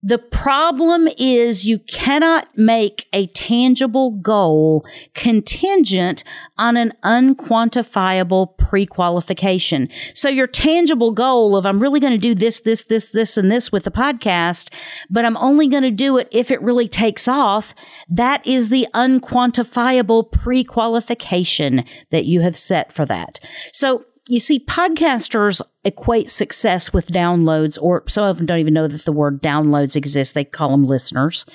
The 0.03 0.19
problem 0.19 1.09
is 1.19 1.65
you 1.65 1.79
cannot 1.81 2.57
make 2.57 3.09
a 3.13 3.27
tangible 3.29 4.13
goal 4.13 4.87
contingent 5.15 6.23
on 6.59 6.77
an 6.77 6.93
unquantifiable 7.03 8.57
pre-qualification. 8.57 9.89
So 10.15 10.29
your 10.29 10.47
tangible 10.47 11.13
goal 11.13 11.57
of 11.57 11.67
I'm 11.67 11.81
really 11.81 11.99
going 11.99 12.13
to 12.13 12.19
do 12.19 12.35
this, 12.35 12.61
this, 12.61 12.85
this, 12.85 13.11
this, 13.11 13.37
and 13.37 13.51
this 13.51 13.73
with 13.73 13.85
the 13.85 13.91
podcast, 13.91 14.73
but 15.11 15.25
I'm 15.25 15.37
only 15.39 15.67
going 15.67 15.83
to 15.83 15.91
do 15.91 16.19
it 16.19 16.29
if 16.31 16.51
it 16.51 16.63
really 16.63 16.89
takes 16.89 17.27
off. 17.27 17.75
That 18.09 18.47
is 18.47 18.69
the 18.69 18.87
unquantifiable 18.95 20.31
pre-qualification 20.31 21.85
that 22.11 22.27
you 22.27 22.43
have 22.43 22.57
set 22.57 22.93
for 22.93 23.07
that. 23.07 23.41
So 23.73 24.05
you 24.29 24.41
see, 24.41 24.59
podcasters 24.59 25.63
equate 25.85 26.31
success 26.31 26.93
with 26.93 27.09
downloads, 27.09 27.79
or 27.81 28.03
some 28.09 28.25
of 28.25 28.39
them 28.39 28.47
don't 28.47 28.59
even 28.59 28.75
know 28.75 28.89
that 28.89 29.05
the 29.05 29.13
word 29.13 29.41
downloads 29.41 29.95
exists. 29.95 30.35
They 30.35 30.45
call 30.45 30.71
them 30.71 30.85
listeners, 30.85 31.47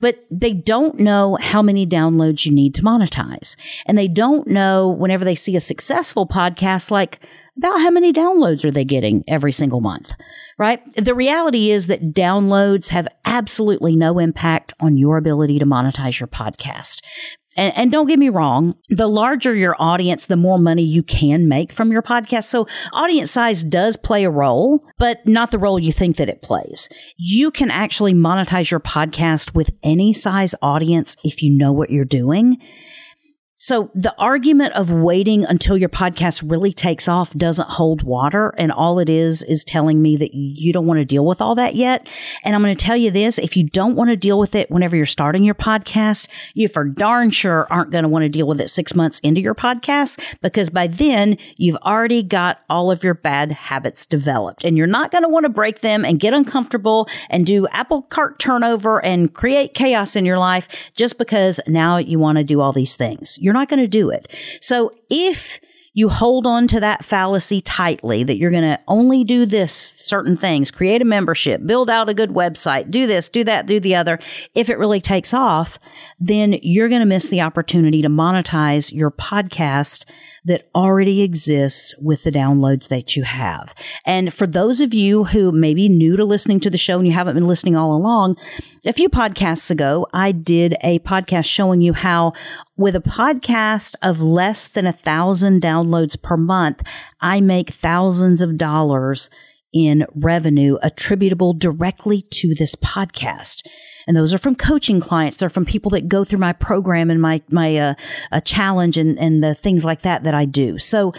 but 0.00 0.26
they 0.30 0.52
don't 0.52 1.00
know 1.00 1.38
how 1.40 1.62
many 1.62 1.86
downloads 1.86 2.44
you 2.44 2.52
need 2.52 2.74
to 2.74 2.82
monetize. 2.82 3.56
And 3.86 3.96
they 3.96 4.08
don't 4.08 4.46
know 4.46 4.88
whenever 4.88 5.24
they 5.24 5.34
see 5.34 5.56
a 5.56 5.60
successful 5.60 6.26
podcast, 6.26 6.90
like 6.90 7.20
about 7.56 7.80
how 7.80 7.90
many 7.90 8.12
downloads 8.12 8.64
are 8.64 8.70
they 8.70 8.84
getting 8.84 9.24
every 9.26 9.50
single 9.50 9.80
month, 9.80 10.14
right? 10.58 10.80
The 10.94 11.14
reality 11.14 11.70
is 11.70 11.88
that 11.88 12.12
downloads 12.12 12.88
have 12.88 13.08
absolutely 13.24 13.96
no 13.96 14.18
impact 14.18 14.74
on 14.80 14.96
your 14.96 15.16
ability 15.16 15.58
to 15.58 15.66
monetize 15.66 16.20
your 16.20 16.28
podcast. 16.28 17.02
And, 17.58 17.76
and 17.76 17.90
don't 17.90 18.06
get 18.06 18.20
me 18.20 18.28
wrong, 18.28 18.76
the 18.88 19.08
larger 19.08 19.52
your 19.52 19.74
audience, 19.80 20.26
the 20.26 20.36
more 20.36 20.58
money 20.58 20.84
you 20.84 21.02
can 21.02 21.48
make 21.48 21.72
from 21.72 21.90
your 21.90 22.02
podcast. 22.02 22.44
So 22.44 22.68
audience 22.92 23.32
size 23.32 23.64
does 23.64 23.96
play 23.96 24.24
a 24.24 24.30
role, 24.30 24.84
but 24.96 25.26
not 25.26 25.50
the 25.50 25.58
role 25.58 25.78
you 25.80 25.90
think 25.90 26.16
that 26.16 26.28
it 26.28 26.40
plays. 26.40 26.88
You 27.16 27.50
can 27.50 27.72
actually 27.72 28.14
monetize 28.14 28.70
your 28.70 28.78
podcast 28.78 29.54
with 29.54 29.70
any 29.82 30.12
size 30.12 30.54
audience 30.62 31.16
if 31.24 31.42
you 31.42 31.50
know 31.50 31.72
what 31.72 31.90
you're 31.90 32.04
doing. 32.04 32.58
So 33.60 33.90
the 33.92 34.14
argument 34.18 34.74
of 34.74 34.92
waiting 34.92 35.44
until 35.44 35.76
your 35.76 35.88
podcast 35.88 36.48
really 36.48 36.72
takes 36.72 37.08
off 37.08 37.32
doesn't 37.34 37.68
hold 37.70 38.04
water. 38.04 38.54
And 38.56 38.70
all 38.70 39.00
it 39.00 39.10
is, 39.10 39.42
is 39.42 39.64
telling 39.64 40.00
me 40.00 40.16
that 40.16 40.32
you 40.32 40.72
don't 40.72 40.86
want 40.86 40.98
to 40.98 41.04
deal 41.04 41.26
with 41.26 41.42
all 41.42 41.56
that 41.56 41.74
yet. 41.74 42.08
And 42.44 42.54
I'm 42.54 42.62
going 42.62 42.76
to 42.76 42.84
tell 42.84 42.96
you 42.96 43.10
this. 43.10 43.36
If 43.36 43.56
you 43.56 43.64
don't 43.64 43.96
want 43.96 44.10
to 44.10 44.16
deal 44.16 44.38
with 44.38 44.54
it 44.54 44.70
whenever 44.70 44.94
you're 44.94 45.06
starting 45.06 45.42
your 45.42 45.56
podcast, 45.56 46.28
you 46.54 46.68
for 46.68 46.84
darn 46.84 47.30
sure 47.30 47.66
aren't 47.68 47.90
going 47.90 48.04
to 48.04 48.08
want 48.08 48.22
to 48.22 48.28
deal 48.28 48.46
with 48.46 48.60
it 48.60 48.70
six 48.70 48.94
months 48.94 49.18
into 49.20 49.40
your 49.40 49.56
podcast 49.56 50.38
because 50.40 50.70
by 50.70 50.86
then 50.86 51.36
you've 51.56 51.78
already 51.78 52.22
got 52.22 52.60
all 52.70 52.92
of 52.92 53.02
your 53.02 53.14
bad 53.14 53.50
habits 53.50 54.06
developed 54.06 54.62
and 54.62 54.76
you're 54.76 54.86
not 54.86 55.10
going 55.10 55.24
to 55.24 55.28
want 55.28 55.42
to 55.42 55.50
break 55.50 55.80
them 55.80 56.04
and 56.04 56.20
get 56.20 56.32
uncomfortable 56.32 57.08
and 57.28 57.44
do 57.44 57.66
apple 57.68 58.02
cart 58.02 58.38
turnover 58.38 59.04
and 59.04 59.34
create 59.34 59.74
chaos 59.74 60.14
in 60.14 60.24
your 60.24 60.38
life 60.38 60.92
just 60.94 61.18
because 61.18 61.58
now 61.66 61.96
you 61.96 62.20
want 62.20 62.38
to 62.38 62.44
do 62.44 62.60
all 62.60 62.72
these 62.72 62.94
things. 62.94 63.36
You're 63.48 63.54
not 63.54 63.70
going 63.70 63.80
to 63.80 63.88
do 63.88 64.10
it. 64.10 64.30
So 64.60 64.92
if 65.08 65.58
you 65.94 66.10
hold 66.10 66.46
on 66.46 66.68
to 66.68 66.80
that 66.80 67.02
fallacy 67.02 67.62
tightly 67.62 68.22
that 68.22 68.36
you're 68.36 68.50
going 68.50 68.62
to 68.62 68.78
only 68.88 69.24
do 69.24 69.46
this 69.46 69.94
certain 69.96 70.36
things, 70.36 70.70
create 70.70 71.00
a 71.00 71.04
membership, 71.06 71.66
build 71.66 71.88
out 71.88 72.10
a 72.10 72.14
good 72.14 72.28
website, 72.28 72.90
do 72.90 73.06
this, 73.06 73.30
do 73.30 73.42
that, 73.44 73.66
do 73.66 73.80
the 73.80 73.94
other. 73.94 74.18
If 74.54 74.68
it 74.68 74.76
really 74.76 75.00
takes 75.00 75.32
off, 75.32 75.78
then 76.20 76.58
you're 76.60 76.90
going 76.90 77.00
to 77.00 77.06
miss 77.06 77.30
the 77.30 77.40
opportunity 77.40 78.02
to 78.02 78.10
monetize 78.10 78.92
your 78.92 79.10
podcast 79.10 80.04
that 80.48 80.68
already 80.74 81.22
exists 81.22 81.94
with 82.00 82.24
the 82.24 82.32
downloads 82.32 82.88
that 82.88 83.16
you 83.16 83.22
have. 83.22 83.74
And 84.04 84.32
for 84.32 84.46
those 84.46 84.80
of 84.80 84.92
you 84.92 85.24
who 85.24 85.52
may 85.52 85.74
be 85.74 85.88
new 85.88 86.16
to 86.16 86.24
listening 86.24 86.60
to 86.60 86.70
the 86.70 86.78
show 86.78 86.98
and 86.98 87.06
you 87.06 87.12
haven't 87.12 87.34
been 87.34 87.46
listening 87.46 87.76
all 87.76 87.94
along, 87.94 88.36
a 88.84 88.92
few 88.92 89.08
podcasts 89.08 89.70
ago, 89.70 90.06
I 90.12 90.32
did 90.32 90.74
a 90.82 90.98
podcast 91.00 91.46
showing 91.46 91.80
you 91.80 91.92
how 91.92 92.32
with 92.76 92.96
a 92.96 93.00
podcast 93.00 93.94
of 94.02 94.20
less 94.20 94.68
than 94.68 94.86
a 94.86 94.92
thousand 94.92 95.62
downloads 95.62 96.20
per 96.20 96.36
month, 96.36 96.82
I 97.20 97.40
make 97.40 97.70
thousands 97.70 98.40
of 98.40 98.58
dollars 98.58 99.30
in 99.72 100.06
revenue 100.14 100.78
attributable 100.82 101.52
directly 101.52 102.22
to 102.22 102.54
this 102.54 102.74
podcast 102.74 103.62
and 104.08 104.16
those 104.16 104.32
are 104.32 104.38
from 104.38 104.54
coaching 104.54 105.00
clients. 105.00 105.36
They're 105.36 105.50
from 105.50 105.66
people 105.66 105.90
that 105.90 106.08
go 106.08 106.24
through 106.24 106.38
my 106.38 106.54
program 106.54 107.10
and 107.10 107.20
my 107.20 107.42
my 107.50 107.76
uh, 107.76 107.94
uh, 108.32 108.40
challenge 108.40 108.96
and 108.96 109.18
and 109.18 109.44
the 109.44 109.54
things 109.54 109.84
like 109.84 110.00
that 110.02 110.24
that 110.24 110.34
I 110.34 110.46
do. 110.46 110.78
So 110.78 111.12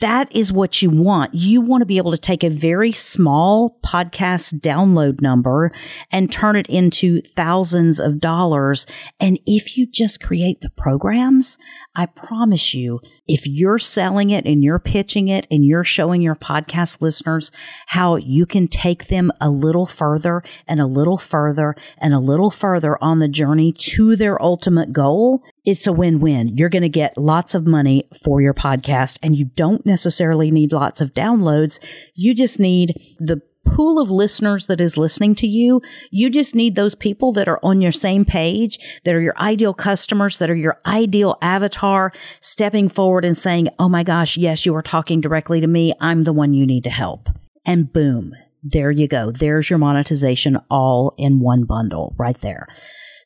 that 0.00 0.34
is 0.34 0.52
what 0.52 0.82
you 0.82 0.90
want. 0.90 1.34
You 1.34 1.60
want 1.60 1.80
to 1.80 1.86
be 1.86 1.96
able 1.96 2.10
to 2.12 2.18
take 2.18 2.44
a 2.44 2.50
very 2.50 2.92
small 2.92 3.78
podcast 3.84 4.60
download 4.60 5.22
number 5.22 5.72
and 6.10 6.30
turn 6.30 6.56
it 6.56 6.66
into 6.66 7.22
thousands 7.22 7.98
of 7.98 8.20
dollars. 8.20 8.86
And 9.18 9.38
if 9.46 9.78
you 9.78 9.86
just 9.86 10.22
create 10.22 10.60
the 10.60 10.70
programs, 10.70 11.56
I 11.94 12.06
promise 12.06 12.74
you, 12.74 13.00
if 13.26 13.46
you're 13.46 13.78
selling 13.78 14.30
it 14.30 14.44
and 14.44 14.62
you're 14.62 14.78
pitching 14.78 15.28
it 15.28 15.46
and 15.50 15.64
you're 15.64 15.84
showing 15.84 16.20
your 16.20 16.36
podcast 16.36 17.00
listeners 17.00 17.50
how 17.86 18.16
you 18.16 18.44
can 18.44 18.68
take 18.68 19.06
them 19.06 19.32
a 19.40 19.48
little 19.48 19.86
further 19.86 20.42
and 20.68 20.80
a 20.80 20.86
little 20.86 21.18
further 21.18 21.74
and 21.98 22.12
a 22.12 22.18
little 22.18 22.50
further 22.50 23.02
on 23.02 23.18
the 23.18 23.28
journey 23.28 23.72
to 23.72 24.14
their 24.14 24.40
ultimate 24.42 24.92
goal, 24.92 25.42
it's 25.66 25.86
a 25.86 25.92
win-win. 25.92 26.56
You're 26.56 26.68
going 26.68 26.82
to 26.82 26.88
get 26.88 27.18
lots 27.18 27.54
of 27.54 27.66
money 27.66 28.08
for 28.22 28.40
your 28.40 28.54
podcast 28.54 29.18
and 29.22 29.36
you 29.36 29.46
don't 29.46 29.84
necessarily 29.84 30.50
need 30.52 30.72
lots 30.72 31.00
of 31.00 31.12
downloads. 31.12 31.84
You 32.14 32.34
just 32.34 32.60
need 32.60 33.16
the 33.18 33.42
pool 33.66 33.98
of 33.98 34.10
listeners 34.10 34.68
that 34.68 34.80
is 34.80 34.96
listening 34.96 35.34
to 35.34 35.46
you. 35.46 35.82
You 36.10 36.30
just 36.30 36.54
need 36.54 36.76
those 36.76 36.94
people 36.94 37.32
that 37.32 37.48
are 37.48 37.58
on 37.64 37.80
your 37.80 37.92
same 37.92 38.24
page, 38.24 39.00
that 39.04 39.14
are 39.14 39.20
your 39.20 39.36
ideal 39.38 39.74
customers, 39.74 40.38
that 40.38 40.50
are 40.50 40.54
your 40.54 40.80
ideal 40.86 41.36
avatar 41.42 42.12
stepping 42.40 42.88
forward 42.88 43.24
and 43.24 43.36
saying, 43.36 43.68
Oh 43.78 43.88
my 43.88 44.04
gosh, 44.04 44.36
yes, 44.36 44.64
you 44.64 44.74
are 44.76 44.82
talking 44.82 45.20
directly 45.20 45.60
to 45.60 45.66
me. 45.66 45.92
I'm 46.00 46.22
the 46.22 46.32
one 46.32 46.54
you 46.54 46.64
need 46.64 46.84
to 46.84 46.90
help. 46.90 47.28
And 47.66 47.92
boom, 47.92 48.32
there 48.62 48.92
you 48.92 49.08
go. 49.08 49.32
There's 49.32 49.68
your 49.68 49.80
monetization 49.80 50.58
all 50.70 51.14
in 51.18 51.40
one 51.40 51.64
bundle 51.64 52.14
right 52.16 52.38
there. 52.40 52.68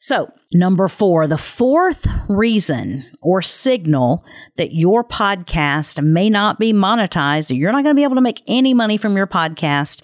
So, 0.02 0.32
number 0.50 0.88
four, 0.88 1.26
the 1.26 1.36
fourth 1.36 2.06
reason 2.26 3.04
or 3.20 3.42
signal 3.42 4.24
that 4.56 4.74
your 4.74 5.04
podcast 5.04 6.02
may 6.02 6.30
not 6.30 6.58
be 6.58 6.72
monetized, 6.72 7.50
or 7.50 7.54
you're 7.54 7.70
not 7.70 7.84
going 7.84 7.94
to 7.94 7.98
be 7.98 8.04
able 8.04 8.14
to 8.14 8.22
make 8.22 8.42
any 8.46 8.72
money 8.72 8.96
from 8.96 9.14
your 9.14 9.26
podcast, 9.26 10.00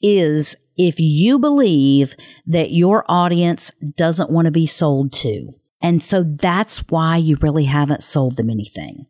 is 0.00 0.56
if 0.76 1.00
you 1.00 1.40
believe 1.40 2.14
that 2.46 2.70
your 2.70 3.04
audience 3.08 3.72
doesn't 3.96 4.30
want 4.30 4.46
to 4.46 4.52
be 4.52 4.66
sold 4.66 5.12
to. 5.14 5.52
And 5.82 6.00
so 6.00 6.22
that's 6.22 6.88
why 6.88 7.16
you 7.16 7.36
really 7.40 7.64
haven't 7.64 8.04
sold 8.04 8.36
them 8.36 8.50
anything. 8.50 9.06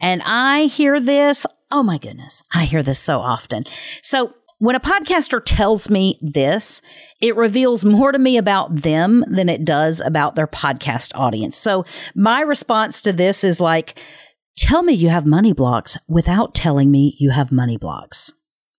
And 0.00 0.22
I 0.24 0.64
hear 0.64 0.98
this. 0.98 1.46
Oh 1.70 1.84
my 1.84 1.98
goodness. 1.98 2.42
I 2.52 2.64
hear 2.64 2.82
this 2.82 2.98
so 2.98 3.20
often. 3.20 3.64
So 4.02 4.34
when 4.58 4.76
a 4.76 4.80
podcaster 4.80 5.42
tells 5.44 5.90
me 5.90 6.18
this, 6.22 6.80
it 7.20 7.36
reveals 7.36 7.84
more 7.84 8.12
to 8.12 8.18
me 8.18 8.36
about 8.36 8.74
them 8.74 9.24
than 9.28 9.48
it 9.48 9.64
does 9.64 10.00
about 10.00 10.34
their 10.34 10.46
podcast 10.46 11.12
audience. 11.14 11.58
So 11.58 11.84
my 12.14 12.40
response 12.40 13.02
to 13.02 13.12
this 13.12 13.44
is 13.44 13.60
like, 13.60 13.98
tell 14.56 14.82
me 14.82 14.92
you 14.92 15.08
have 15.08 15.26
money 15.26 15.52
blocks 15.52 15.96
without 16.08 16.54
telling 16.54 16.90
me 16.90 17.16
you 17.18 17.30
have 17.30 17.50
money 17.50 17.76
blocks 17.76 18.32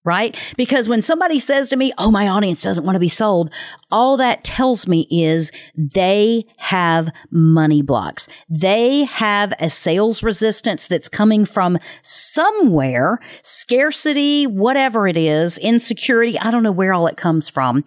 right? 0.05 0.37
Because 0.55 0.87
when 0.87 1.01
somebody 1.01 1.39
says 1.39 1.69
to 1.69 1.75
me, 1.75 1.91
Oh, 1.97 2.11
my 2.11 2.27
audience 2.27 2.61
doesn't 2.61 2.85
want 2.85 2.95
to 2.95 2.99
be 2.99 3.09
sold, 3.09 3.53
all 3.91 4.17
that 4.17 4.43
tells 4.43 4.87
me 4.87 5.07
is 5.09 5.51
they 5.75 6.45
have 6.57 7.09
money 7.31 7.81
blocks. 7.81 8.29
They 8.49 9.03
have 9.05 9.53
a 9.59 9.69
sales 9.69 10.23
resistance 10.23 10.87
that's 10.87 11.09
coming 11.09 11.45
from 11.45 11.77
somewhere, 12.01 13.19
scarcity, 13.41 14.45
whatever 14.45 15.07
it 15.07 15.17
is, 15.17 15.57
insecurity. 15.57 16.39
I 16.39 16.51
don't 16.51 16.63
know 16.63 16.71
where 16.71 16.93
all 16.93 17.07
it 17.07 17.17
comes 17.17 17.49
from. 17.49 17.83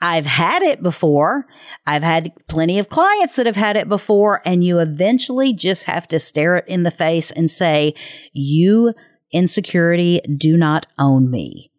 I've 0.00 0.26
had 0.26 0.62
it 0.62 0.82
before. 0.82 1.46
I've 1.86 2.02
had 2.02 2.32
plenty 2.48 2.78
of 2.78 2.90
clients 2.90 3.36
that 3.36 3.46
have 3.46 3.56
had 3.56 3.76
it 3.76 3.88
before 3.88 4.42
and 4.44 4.62
you 4.62 4.78
eventually 4.78 5.54
just 5.54 5.84
have 5.84 6.06
to 6.08 6.20
stare 6.20 6.56
it 6.56 6.68
in 6.68 6.82
the 6.82 6.90
face 6.90 7.30
and 7.30 7.50
say, 7.50 7.94
you 8.32 8.92
insecurity 9.32 10.20
do 10.36 10.56
not 10.56 10.86
own 10.98 11.30
me. 11.30 11.70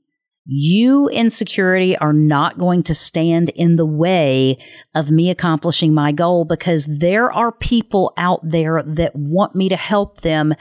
You 0.49 1.09
insecurity 1.09 1.97
are 1.97 2.13
not 2.13 2.57
going 2.57 2.83
to 2.83 2.93
stand 2.93 3.49
in 3.49 3.75
the 3.75 3.85
way 3.85 4.57
of 4.95 5.11
me 5.11 5.29
accomplishing 5.29 5.93
my 5.93 6.13
goal 6.13 6.45
because 6.45 6.85
there 6.85 7.29
are 7.29 7.51
people 7.51 8.13
out 8.15 8.39
there 8.43 8.81
that 8.81 9.13
want 9.13 9.55
me 9.55 9.67
to 9.67 9.75
help 9.75 10.21
them 10.21 10.53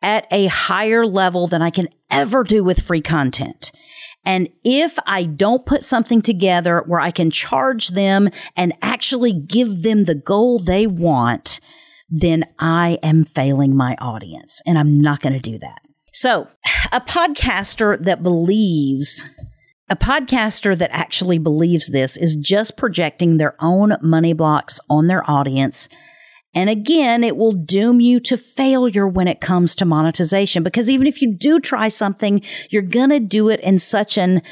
at 0.00 0.26
a 0.30 0.46
higher 0.46 1.04
level 1.06 1.46
than 1.46 1.60
I 1.60 1.68
can 1.68 1.88
ever 2.10 2.42
do 2.42 2.64
with 2.64 2.80
free 2.80 3.02
content. 3.02 3.70
And 4.24 4.48
if 4.64 4.98
I 5.06 5.24
don't 5.24 5.66
put 5.66 5.84
something 5.84 6.22
together 6.22 6.82
where 6.86 7.00
I 7.00 7.10
can 7.10 7.30
charge 7.30 7.88
them 7.88 8.30
and 8.56 8.72
actually 8.80 9.32
give 9.32 9.82
them 9.82 10.04
the 10.04 10.14
goal 10.14 10.58
they 10.58 10.86
want, 10.86 11.60
then 12.08 12.44
I 12.58 12.98
am 13.02 13.24
failing 13.24 13.76
my 13.76 13.94
audience 14.00 14.62
and 14.66 14.78
I'm 14.78 15.00
not 15.00 15.20
going 15.20 15.34
to 15.34 15.38
do 15.38 15.58
that. 15.58 15.80
So, 16.20 16.48
a 16.90 17.00
podcaster 17.00 17.96
that 18.02 18.24
believes 18.24 19.24
A 19.88 19.94
podcaster 19.94 20.76
that 20.76 20.90
actually 20.90 21.38
believes 21.38 21.90
this 21.90 22.16
is 22.16 22.34
just 22.34 22.76
projecting 22.76 23.36
their 23.36 23.54
own 23.60 23.96
money 24.02 24.32
blocks 24.32 24.80
on 24.90 25.06
their 25.06 25.22
audience. 25.30 25.88
And 26.54 26.68
again, 26.68 27.22
it 27.22 27.36
will 27.36 27.52
doom 27.52 28.00
you 28.00 28.18
to 28.18 28.36
failure 28.36 29.06
when 29.06 29.28
it 29.28 29.40
comes 29.40 29.76
to 29.76 29.84
monetization 29.84 30.64
because 30.64 30.90
even 30.90 31.06
if 31.06 31.22
you 31.22 31.32
do 31.32 31.60
try 31.60 31.86
something, 31.86 32.42
you're 32.68 32.82
going 32.82 33.10
to 33.10 33.20
do 33.20 33.48
it 33.48 33.60
in 33.60 33.78
such 33.78 34.18
an 34.18 34.42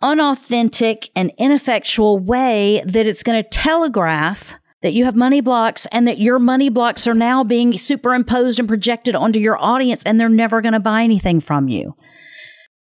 unauthentic 0.00 1.10
and 1.14 1.30
ineffectual 1.36 2.18
way 2.18 2.82
that 2.86 3.06
it's 3.06 3.22
going 3.22 3.42
to 3.42 3.48
telegraph 3.50 4.54
that 4.82 4.92
you 4.92 5.04
have 5.04 5.14
money 5.14 5.40
blocks 5.40 5.86
and 5.92 6.08
that 6.08 6.18
your 6.18 6.38
money 6.38 6.68
blocks 6.68 7.06
are 7.06 7.14
now 7.14 7.44
being 7.44 7.76
superimposed 7.76 8.58
and 8.58 8.68
projected 8.68 9.14
onto 9.14 9.38
your 9.38 9.58
audience 9.62 10.02
and 10.04 10.18
they're 10.18 10.28
never 10.28 10.60
going 10.60 10.72
to 10.72 10.80
buy 10.80 11.02
anything 11.02 11.40
from 11.40 11.68
you. 11.68 11.94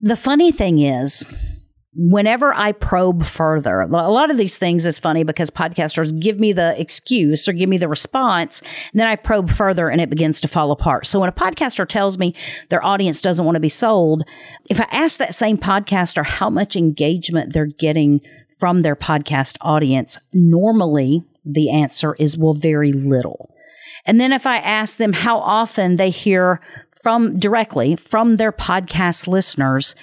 The 0.01 0.17
funny 0.17 0.51
thing 0.51 0.81
is, 0.81 1.25
whenever 1.95 2.55
I 2.55 2.73
probe 2.73 3.23
further, 3.23 3.83
a 3.83 3.87
lot 3.87 4.31
of 4.31 4.39
these 4.39 4.57
things 4.57 4.87
is 4.87 4.99
funny 4.99 5.25
because 5.25 5.51
podcasters 5.51 6.19
give 6.19 6.41
me 6.41 6.55
the 6.55 6.75
excuse 6.81 7.47
or 7.47 7.53
give 7.53 7.69
me 7.69 7.77
the 7.77 7.87
response, 7.87 8.61
and 8.61 8.99
then 8.99 9.07
I 9.07 9.15
probe 9.15 9.51
further 9.51 9.91
and 9.91 10.01
it 10.01 10.09
begins 10.09 10.41
to 10.41 10.49
fall 10.49 10.71
apart. 10.71 11.07
So 11.07 11.21
when 11.21 11.29
a 11.29 11.33
podcaster 11.33 11.87
tells 11.87 12.17
me 12.17 12.35
their 12.71 12.83
audience 12.83 13.21
doesn't 13.21 13.45
want 13.45 13.57
to 13.57 13.61
be 13.61 13.69
sold, 13.69 14.25
if 14.71 14.81
I 14.81 14.89
ask 14.91 15.19
that 15.19 15.35
same 15.35 15.59
podcaster 15.59 16.25
how 16.25 16.49
much 16.49 16.77
engagement 16.77 17.53
they're 17.53 17.67
getting 17.67 18.23
from 18.59 18.81
their 18.81 18.97
podcast 18.97 19.59
audience, 19.61 20.19
normally 20.33 21.23
the 21.45 21.71
answer 21.71 22.15
is 22.15 22.39
well, 22.39 22.55
very 22.55 22.93
little. 22.93 23.55
And 24.07 24.21
then 24.21 24.33
if 24.33 24.47
I 24.47 24.57
ask 24.59 24.97
them 24.97 25.13
how 25.13 25.39
often 25.39 25.97
they 25.97 26.11
hear 26.11 26.61
from 27.03 27.39
directly 27.39 27.97
from 27.97 28.37
their 28.37 28.53
podcast 28.53 29.27
listeners, 29.27 29.95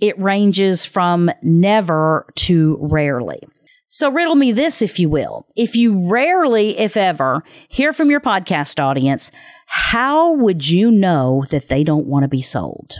it 0.00 0.18
ranges 0.18 0.84
from 0.84 1.30
never 1.42 2.26
to 2.36 2.78
rarely. 2.80 3.40
So 3.88 4.10
riddle 4.10 4.36
me 4.36 4.52
this, 4.52 4.80
if 4.80 4.98
you 4.98 5.10
will. 5.10 5.46
If 5.54 5.76
you 5.76 6.08
rarely, 6.08 6.78
if 6.78 6.96
ever, 6.96 7.44
hear 7.68 7.92
from 7.92 8.10
your 8.10 8.20
podcast 8.20 8.82
audience, 8.82 9.30
how 9.66 10.32
would 10.32 10.68
you 10.68 10.90
know 10.90 11.44
that 11.50 11.68
they 11.68 11.84
don't 11.84 12.06
want 12.06 12.22
to 12.22 12.28
be 12.28 12.40
sold? 12.40 12.94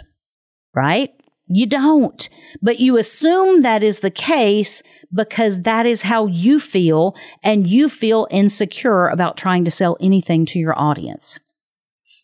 Right? 0.75 1.11
You 1.55 1.67
don't, 1.67 2.29
but 2.63 2.81
you 2.81 2.97
assume 2.97 3.61
that 3.61 3.83
is 3.83 4.01
the 4.01 4.11
case 4.11 4.83
because 5.13 5.63
that 5.63 5.85
is 5.85 6.03
how 6.03 6.27
you 6.27 6.59
feel 6.59 7.15
and 7.43 7.67
you 7.67 7.91
feel 7.91 8.27
insecure 8.31 9.09
about 9.09 9.37
trying 9.37 9.67
to 9.67 9.71
sell 9.71 9.99
anything 10.01 10.47
to 10.47 10.59
your 10.59 10.79
audience. 10.79 11.39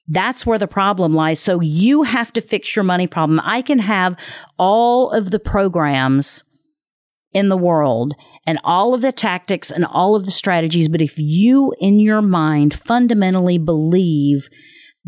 That's 0.07 0.47
where 0.47 0.59
the 0.59 0.67
problem 0.67 1.13
lies. 1.13 1.41
So 1.41 1.61
you 1.61 2.05
have 2.05 2.33
to 2.33 2.41
fix 2.41 2.75
your 2.75 2.85
money 2.85 3.07
problem. 3.07 3.41
I 3.45 3.61
can 3.61 3.81
have 3.81 4.19
all 4.57 5.11
of 5.11 5.31
the 5.31 5.39
programs 5.39 6.43
in 7.35 7.51
the 7.51 7.57
world 7.57 8.15
and 8.47 8.59
all 8.65 8.95
of 8.95 9.03
the 9.03 9.13
tactics 9.13 9.71
and 9.71 9.85
all 9.85 10.17
of 10.17 10.25
the 10.25 10.31
strategies. 10.31 10.89
But 10.89 11.03
if 11.03 11.19
you 11.19 11.75
in 11.79 12.01
your 12.01 12.23
mind 12.23 12.73
fundamentally 12.73 13.59
believe 13.59 14.49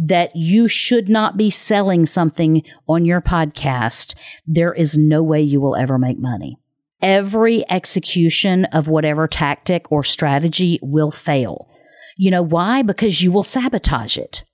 that 0.01 0.35
you 0.35 0.67
should 0.67 1.09
not 1.09 1.37
be 1.37 1.51
selling 1.51 2.07
something 2.07 2.63
on 2.89 3.05
your 3.05 3.21
podcast, 3.21 4.15
there 4.47 4.73
is 4.73 4.97
no 4.97 5.23
way 5.23 5.41
you 5.41 5.61
will 5.61 5.77
ever 5.77 5.99
make 5.99 6.19
money. 6.19 6.59
Every 7.03 7.65
execution 7.71 8.65
of 8.67 8.89
whatever 8.89 9.27
tactic 9.27 9.91
or 9.93 10.05
strategy 10.05 10.79
will 10.83 11.11
fail. 11.11 11.69
You 12.17 12.31
know 12.31 12.43
why? 12.43 12.83
Because 12.83 13.23
you 13.23 13.33
will 13.33 13.43
sabotage 13.43 14.19
it 14.19 14.45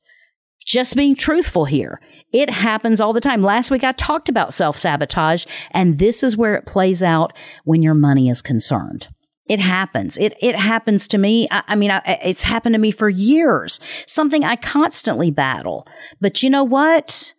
just 0.67 0.97
being 0.97 1.15
truthful 1.15 1.65
here. 1.65 2.01
It 2.33 2.51
happens 2.51 3.01
all 3.01 3.13
the 3.13 3.21
time. 3.21 3.43
Last 3.43 3.71
week 3.71 3.85
I 3.85 3.93
talked 3.93 4.29
about 4.29 4.53
self 4.53 4.77
sabotage, 4.77 5.47
and 5.71 5.99
this 5.99 6.23
is 6.23 6.37
where 6.37 6.57
it 6.57 6.67
plays 6.67 7.03
out 7.03 7.39
when 7.65 7.83
your 7.83 7.95
money 7.95 8.29
is 8.29 8.43
concerned. 8.43 9.09
It 9.49 9.61
happens. 9.61 10.19
It 10.19 10.35
it 10.43 10.57
happens 10.57 11.07
to 11.09 11.19
me. 11.19 11.47
I, 11.51 11.63
I 11.69 11.75
mean, 11.77 11.91
I, 11.91 12.03
it's 12.25 12.43
happened 12.43 12.75
to 12.75 12.81
me 12.81 12.91
for 12.91 13.09
years. 13.09 13.81
Something 14.07 14.45
I 14.45 14.57
constantly 14.57 15.31
battle. 15.31 15.87
But 16.21 16.43
you 16.43 16.51
know 16.51 16.65
what? 16.65 17.33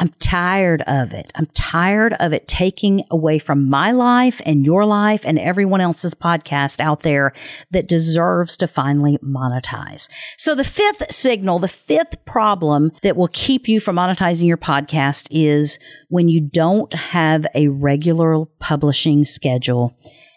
I'm 0.00 0.14
tired 0.18 0.80
of 0.86 1.12
it. 1.12 1.30
I'm 1.34 1.44
tired 1.52 2.14
of 2.20 2.32
it 2.32 2.48
taking 2.48 3.04
away 3.10 3.38
from 3.38 3.68
my 3.68 3.90
life 3.90 4.40
and 4.46 4.64
your 4.64 4.86
life 4.86 5.26
and 5.26 5.38
everyone 5.38 5.82
else's 5.82 6.14
podcast 6.14 6.80
out 6.80 7.00
there 7.00 7.34
that 7.72 7.86
deserves 7.86 8.56
to 8.58 8.66
finally 8.66 9.18
monetize. 9.18 10.08
So 10.38 10.54
the 10.54 10.64
fifth 10.64 11.12
signal, 11.12 11.58
the 11.58 11.68
fifth 11.68 12.24
problem 12.24 12.92
that 13.02 13.14
will 13.14 13.28
keep 13.28 13.68
you 13.68 13.78
from 13.78 13.96
monetizing 13.96 14.48
your 14.48 14.56
podcast 14.56 15.28
is 15.30 15.78
when 16.08 16.30
you 16.30 16.40
don't 16.40 16.94
have 16.94 17.46
a 17.54 17.68
regular 17.68 18.46
publishing 18.58 19.26
schedule 19.26 19.94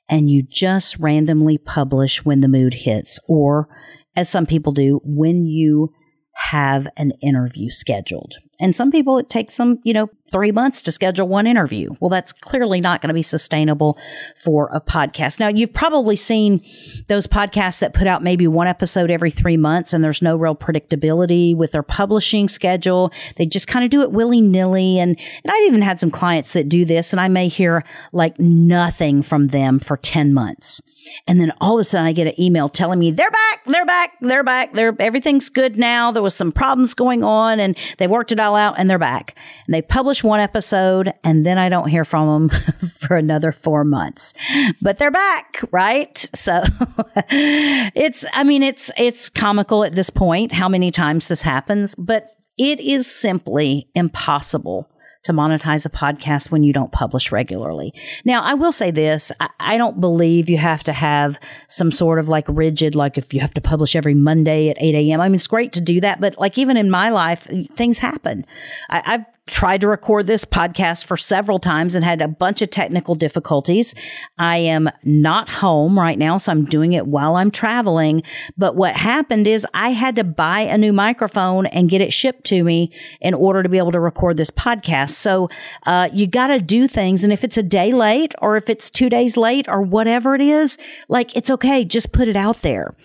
and 0.10 0.30
you 0.30 0.44
just 0.44 0.98
randomly 1.00 1.58
publish 1.58 2.24
when 2.26 2.42
the 2.42 2.48
mood 2.48 2.74
hits 2.74 3.20
or 3.28 3.68
as 4.16 4.30
some 4.30 4.46
people 4.46 4.74
do, 4.74 5.02
when 5.04 5.46
you 5.46 5.92
have 6.36 6.88
an 6.98 7.12
interview 7.22 7.70
scheduled. 7.70 8.36
And 8.63 8.73
some 8.73 8.91
people, 8.91 9.17
it 9.17 9.30
takes 9.30 9.58
them, 9.58 9.80
you 9.84 9.91
know, 9.91 10.10
three 10.32 10.54
months 10.54 10.82
to 10.84 10.91
schedule 10.91 11.28
one 11.28 11.45
interview. 11.45 11.89
Well, 11.99 12.10
that's 12.10 12.32
clearly 12.32 12.80
not 12.80 13.02
going 13.02 13.10
to 13.10 13.13
be 13.13 13.21
sustainable 13.21 13.99
for 14.41 14.69
a 14.71 14.80
podcast. 14.80 15.38
Now, 15.38 15.49
you've 15.49 15.73
probably 15.73 16.15
seen 16.15 16.62
those 17.10 17.28
podcasts 17.28 17.80
that 17.80 17.93
put 17.93 18.08
out 18.08 18.23
maybe 18.23 18.47
one 18.47 18.67
episode 18.67 19.12
every 19.12 19.32
three 19.32 19.58
months 19.58 19.91
and 19.91 20.02
there's 20.02 20.21
no 20.21 20.38
real 20.38 20.56
predictability 20.56 21.54
with 21.54 21.73
their 21.73 21.84
publishing 21.84 22.47
schedule. 22.47 23.12
They 23.36 23.45
just 23.45 23.67
kind 23.67 23.84
of 23.84 23.91
do 23.91 24.02
it 24.02 24.13
willy 24.13 24.39
nilly. 24.39 24.97
And, 24.97 25.19
and 25.43 25.52
I've 25.52 25.67
even 25.67 25.82
had 25.82 25.99
some 25.99 26.10
clients 26.10 26.54
that 26.54 26.69
do 26.69 26.86
this 26.86 27.12
and 27.12 27.19
I 27.19 27.28
may 27.28 27.49
hear 27.49 27.84
like 28.13 28.39
nothing 28.39 29.23
from 29.23 29.49
them 29.49 29.78
for 29.80 29.97
10 29.97 30.34
months. 30.34 30.82
And 31.28 31.39
then 31.39 31.54
all 31.62 31.78
of 31.78 31.82
a 31.82 31.84
sudden 31.84 32.08
I 32.08 32.13
get 32.13 32.28
an 32.28 32.39
email 32.39 32.70
telling 32.70 33.00
me 33.00 33.12
they're 33.12 33.32
back, 33.32 33.66
they're 33.66 33.86
back, 33.86 34.13
they're 34.22 34.44
back, 34.44 34.74
they're 34.74 34.96
everything's 35.00 35.50
good 35.50 35.78
now. 35.78 36.12
There 36.12 36.24
was 36.24 36.36
some 36.36 36.52
problems 36.52 36.94
going 36.94 37.24
on 37.24 37.60
and 37.60 37.78
they 37.98 38.08
worked 38.08 38.32
it 38.32 38.39
all 38.39 38.56
out 38.56 38.76
and 38.78 38.89
they're 38.89 39.00
back. 39.00 39.36
And 39.68 39.74
they 39.74 39.82
publish 39.82 40.24
one 40.24 40.39
episode 40.39 41.13
and 41.24 41.46
then 41.46 41.58
I 41.58 41.70
don't 41.70 41.89
hear 41.89 42.06
from 42.06 42.50
them 42.50 42.60
for 43.00 43.18
another 43.18 43.52
four 43.52 43.84
months. 43.84 44.34
But 44.82 44.98
they're 44.98 45.12
back, 45.12 45.60
right? 45.72 46.18
So 46.36 46.62
it's 47.30 48.26
I 48.34 48.44
mean 48.44 48.63
it's 48.63 48.92
it's 48.98 49.30
comical 49.30 49.84
at 49.84 49.96
this 49.96 50.10
point 50.10 50.52
how 50.52 50.70
many 50.70 50.92
times 50.92 51.28
this 51.28 51.42
happens, 51.42 51.96
but 51.96 52.30
it 52.58 52.80
is 52.80 53.08
simply 53.08 53.89
impossible 53.96 54.89
to 55.24 55.34
monetize 55.34 55.86
a 55.86 55.90
podcast 55.90 56.52
when 56.52 56.64
you 56.64 56.74
don't 56.74 56.92
publish 56.92 57.32
regularly. 57.32 57.94
Now, 58.26 58.44
I 58.44 58.54
will 58.54 58.72
say 58.72 58.92
this. 58.92 59.32
I, 59.40 59.50
I, 59.60 59.78
don't 59.78 60.00
believe 60.00 60.50
you 60.50 60.58
have 60.58 60.84
to 60.86 60.94
have 60.94 61.40
some 61.68 61.92
sort 61.92 62.20
of 62.20 62.30
like 62.30 62.46
rigid, 62.48 62.96
like 62.96 63.18
if 63.18 63.34
you 63.34 63.40
have 63.40 63.54
to 63.54 63.62
publish 63.62 63.96
every 63.96 64.14
Monday 64.14 64.70
at 64.70 64.78
8 64.80 64.96
a.m. 64.96 65.22
I 65.22 65.28
mean, 65.28 65.36
it's 65.36 65.48
great 65.48 65.74
to 65.74 65.82
do 65.82 66.02
that, 66.02 66.22
but 66.22 66.38
like 66.38 66.58
even 66.58 66.78
in 66.78 66.90
my 66.90 67.10
life, 67.10 67.50
things 67.76 68.00
happen. 68.00 68.46
I, 68.90 69.02
I've 69.06 69.26
tried 69.48 69.82
to 69.82 69.88
record 69.88 70.26
this 70.26 70.46
podcast 70.46 71.04
for 71.06 71.18
several 71.18 71.60
times 71.60 71.96
and 71.96 72.06
had 72.06 72.22
a 72.22 72.28
bunch 72.28 72.62
of 72.62 72.70
technical 72.70 73.14
difficulties. 73.14 73.94
I 74.38 74.58
am 74.58 74.90
not 75.04 75.50
home 75.50 76.00
right 76.00 76.18
now, 76.18 76.38
so 76.38 76.52
I'm 76.52 76.66
doing 76.66 76.94
it 76.94 77.08
while 77.08 77.36
I'm 77.36 77.52
traveling. 77.52 78.24
But 78.58 78.76
what 78.76 78.96
happened 78.96 79.48
is 79.48 79.68
I 79.74 79.90
had 79.90 80.16
to 80.16 80.24
buy 80.24 80.62
a 80.62 80.78
new 80.78 80.94
microphone 80.94 81.66
and 81.66 81.90
get 81.90 82.00
it 82.00 82.14
shipped 82.14 82.46
to 82.46 82.64
me 82.64 82.94
in 83.20 83.34
order 83.34 83.62
to 83.64 83.70
be 83.70 83.78
able 83.78 83.92
to 83.92 84.00
record 84.00 84.38
this 84.38 84.52
podcast. 84.52 85.12
So 85.12 85.50
uh, 85.86 86.10
you 86.14 86.26
got 86.26 86.48
to 86.48 86.60
do 86.60 86.88
things. 86.88 87.24
And 87.24 87.34
if 87.34 87.44
it's 87.44 87.58
a 87.58 87.64
day 87.64 87.92
late 87.92 88.34
or 88.42 88.56
if 88.56 88.70
it's 88.70 88.90
two 88.90 89.10
days 89.10 89.36
late 89.36 89.68
or 89.68 89.82
whatever 89.82 90.36
it 90.36 90.42
is, 90.42 90.78
like 91.10 91.36
it's 91.36 91.50
okay. 91.50 91.84
Just 91.84 92.14
put 92.14 92.30
it 92.30 92.38
out 92.38 92.60
there. 92.60 92.96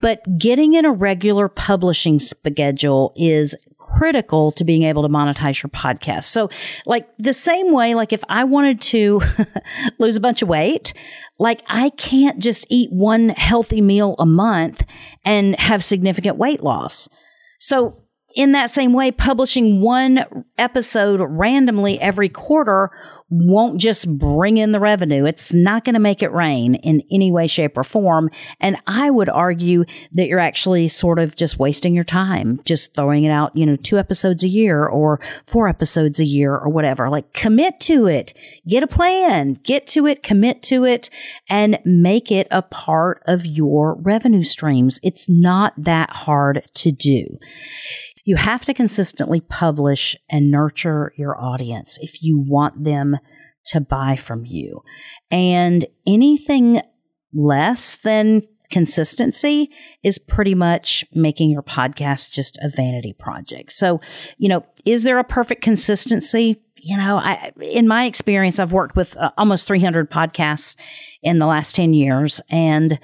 But 0.00 0.22
getting 0.38 0.74
in 0.74 0.84
a 0.84 0.92
regular 0.92 1.48
publishing 1.48 2.18
schedule 2.18 3.12
is 3.16 3.56
critical 3.78 4.52
to 4.52 4.64
being 4.64 4.82
able 4.82 5.02
to 5.02 5.08
monetize 5.08 5.62
your 5.62 5.70
podcast. 5.70 6.24
So, 6.24 6.50
like 6.84 7.08
the 7.18 7.32
same 7.32 7.72
way, 7.72 7.94
like 7.94 8.12
if 8.12 8.22
I 8.28 8.44
wanted 8.44 8.80
to 8.82 9.20
lose 9.98 10.16
a 10.16 10.20
bunch 10.20 10.42
of 10.42 10.48
weight, 10.48 10.92
like 11.38 11.62
I 11.68 11.90
can't 11.90 12.38
just 12.40 12.66
eat 12.68 12.92
one 12.92 13.30
healthy 13.30 13.80
meal 13.80 14.16
a 14.18 14.26
month 14.26 14.84
and 15.24 15.58
have 15.58 15.82
significant 15.82 16.36
weight 16.36 16.62
loss. 16.62 17.08
So, 17.58 18.02
in 18.34 18.52
that 18.52 18.68
same 18.68 18.92
way, 18.92 19.10
publishing 19.12 19.80
one 19.80 20.44
episode 20.58 21.20
randomly 21.22 21.98
every 21.98 22.28
quarter 22.28 22.90
won't 23.28 23.80
just 23.80 24.18
bring 24.18 24.56
in 24.56 24.70
the 24.70 24.78
revenue. 24.78 25.24
It's 25.24 25.52
not 25.52 25.84
going 25.84 25.94
to 25.94 26.00
make 26.00 26.22
it 26.22 26.32
rain 26.32 26.76
in 26.76 27.02
any 27.10 27.32
way, 27.32 27.48
shape, 27.48 27.76
or 27.76 27.82
form. 27.82 28.30
And 28.60 28.76
I 28.86 29.10
would 29.10 29.28
argue 29.28 29.84
that 30.12 30.28
you're 30.28 30.38
actually 30.38 30.86
sort 30.88 31.18
of 31.18 31.34
just 31.34 31.58
wasting 31.58 31.92
your 31.92 32.04
time, 32.04 32.60
just 32.64 32.94
throwing 32.94 33.24
it 33.24 33.30
out, 33.30 33.56
you 33.56 33.66
know, 33.66 33.76
two 33.76 33.98
episodes 33.98 34.44
a 34.44 34.48
year 34.48 34.86
or 34.86 35.20
four 35.46 35.68
episodes 35.68 36.20
a 36.20 36.24
year 36.24 36.54
or 36.54 36.68
whatever. 36.68 37.10
Like 37.10 37.32
commit 37.32 37.80
to 37.80 38.06
it, 38.06 38.32
get 38.68 38.84
a 38.84 38.88
plan, 38.88 39.54
get 39.54 39.88
to 39.88 40.06
it, 40.06 40.22
commit 40.22 40.62
to 40.64 40.84
it, 40.84 41.10
and 41.50 41.78
make 41.84 42.30
it 42.30 42.46
a 42.52 42.62
part 42.62 43.22
of 43.26 43.44
your 43.44 43.96
revenue 43.96 44.44
streams. 44.44 45.00
It's 45.02 45.28
not 45.28 45.72
that 45.76 46.10
hard 46.10 46.62
to 46.74 46.92
do. 46.92 47.38
You 48.26 48.34
have 48.34 48.64
to 48.64 48.74
consistently 48.74 49.40
publish 49.40 50.16
and 50.28 50.50
nurture 50.50 51.12
your 51.16 51.40
audience 51.40 51.96
if 52.02 52.24
you 52.24 52.38
want 52.38 52.82
them 52.82 53.16
to 53.66 53.80
buy 53.80 54.16
from 54.16 54.44
you. 54.44 54.82
And 55.30 55.86
anything 56.06 56.80
less 57.32 57.96
than 57.96 58.42
consistency 58.70 59.70
is 60.02 60.18
pretty 60.18 60.54
much 60.54 61.04
making 61.12 61.50
your 61.50 61.62
podcast 61.62 62.32
just 62.32 62.58
a 62.62 62.68
vanity 62.68 63.12
project. 63.12 63.72
So, 63.72 64.00
you 64.38 64.48
know, 64.48 64.64
is 64.84 65.04
there 65.04 65.18
a 65.18 65.24
perfect 65.24 65.62
consistency? 65.62 66.62
You 66.76 66.96
know, 66.96 67.18
I, 67.18 67.52
in 67.60 67.88
my 67.88 68.04
experience, 68.04 68.58
I've 68.58 68.72
worked 68.72 68.96
with 68.96 69.16
uh, 69.16 69.30
almost 69.38 69.66
300 69.66 70.10
podcasts 70.10 70.76
in 71.22 71.38
the 71.38 71.46
last 71.46 71.74
10 71.76 71.94
years 71.94 72.40
and 72.50 72.98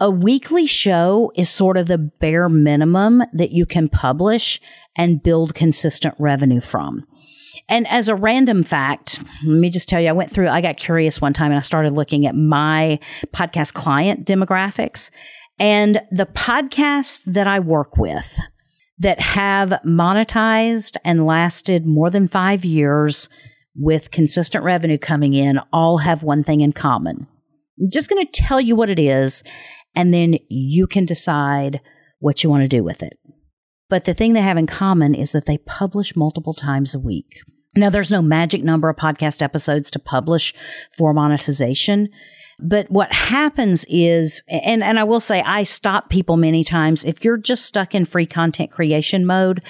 a 0.00 0.10
weekly 0.10 0.66
show 0.66 1.32
is 1.34 1.50
sort 1.50 1.76
of 1.76 1.86
the 1.86 1.98
bare 1.98 2.48
minimum 2.48 3.22
that 3.32 3.50
you 3.50 3.66
can 3.66 3.88
publish 3.88 4.60
and 4.96 5.22
build 5.22 5.54
consistent 5.54 6.14
revenue 6.18 6.60
from. 6.60 7.04
And 7.68 7.86
as 7.88 8.08
a 8.08 8.14
random 8.14 8.64
fact, 8.64 9.20
let 9.44 9.58
me 9.58 9.68
just 9.68 9.88
tell 9.88 10.00
you, 10.00 10.08
I 10.08 10.12
went 10.12 10.30
through, 10.30 10.48
I 10.48 10.60
got 10.60 10.78
curious 10.78 11.20
one 11.20 11.34
time 11.34 11.50
and 11.50 11.58
I 11.58 11.62
started 11.62 11.92
looking 11.92 12.26
at 12.26 12.34
my 12.34 12.98
podcast 13.34 13.74
client 13.74 14.26
demographics 14.26 15.10
and 15.58 16.00
the 16.10 16.26
podcasts 16.26 17.24
that 17.32 17.46
I 17.46 17.60
work 17.60 17.96
with 17.96 18.38
that 18.98 19.20
have 19.20 19.70
monetized 19.84 20.96
and 21.04 21.26
lasted 21.26 21.86
more 21.86 22.10
than 22.10 22.28
five 22.28 22.64
years 22.64 23.28
with 23.76 24.10
consistent 24.10 24.64
revenue 24.64 24.98
coming 24.98 25.34
in 25.34 25.60
all 25.72 25.98
have 25.98 26.22
one 26.22 26.42
thing 26.42 26.60
in 26.60 26.72
common. 26.72 27.26
I'm 27.80 27.90
just 27.92 28.10
going 28.10 28.24
to 28.24 28.32
tell 28.32 28.60
you 28.60 28.74
what 28.74 28.90
it 28.90 28.98
is, 28.98 29.44
and 29.94 30.12
then 30.12 30.36
you 30.48 30.88
can 30.88 31.04
decide 31.04 31.80
what 32.18 32.42
you 32.42 32.50
want 32.50 32.62
to 32.62 32.68
do 32.68 32.82
with 32.82 33.02
it. 33.02 33.18
But 33.88 34.04
the 34.04 34.14
thing 34.14 34.32
they 34.32 34.40
have 34.40 34.56
in 34.56 34.66
common 34.66 35.14
is 35.14 35.32
that 35.32 35.46
they 35.46 35.58
publish 35.58 36.16
multiple 36.16 36.54
times 36.54 36.94
a 36.94 36.98
week. 36.98 37.38
Now, 37.76 37.90
there's 37.90 38.10
no 38.10 38.22
magic 38.22 38.62
number 38.62 38.88
of 38.88 38.96
podcast 38.96 39.42
episodes 39.42 39.90
to 39.92 39.98
publish 39.98 40.54
for 40.96 41.12
monetization. 41.12 42.08
But 42.60 42.90
what 42.90 43.12
happens 43.12 43.86
is, 43.88 44.42
and, 44.48 44.82
and 44.82 44.98
I 44.98 45.04
will 45.04 45.20
say, 45.20 45.42
I 45.42 45.62
stop 45.62 46.10
people 46.10 46.36
many 46.36 46.64
times. 46.64 47.04
If 47.04 47.24
you're 47.24 47.36
just 47.36 47.64
stuck 47.64 47.94
in 47.94 48.04
free 48.04 48.26
content 48.26 48.70
creation 48.72 49.24
mode, 49.24 49.62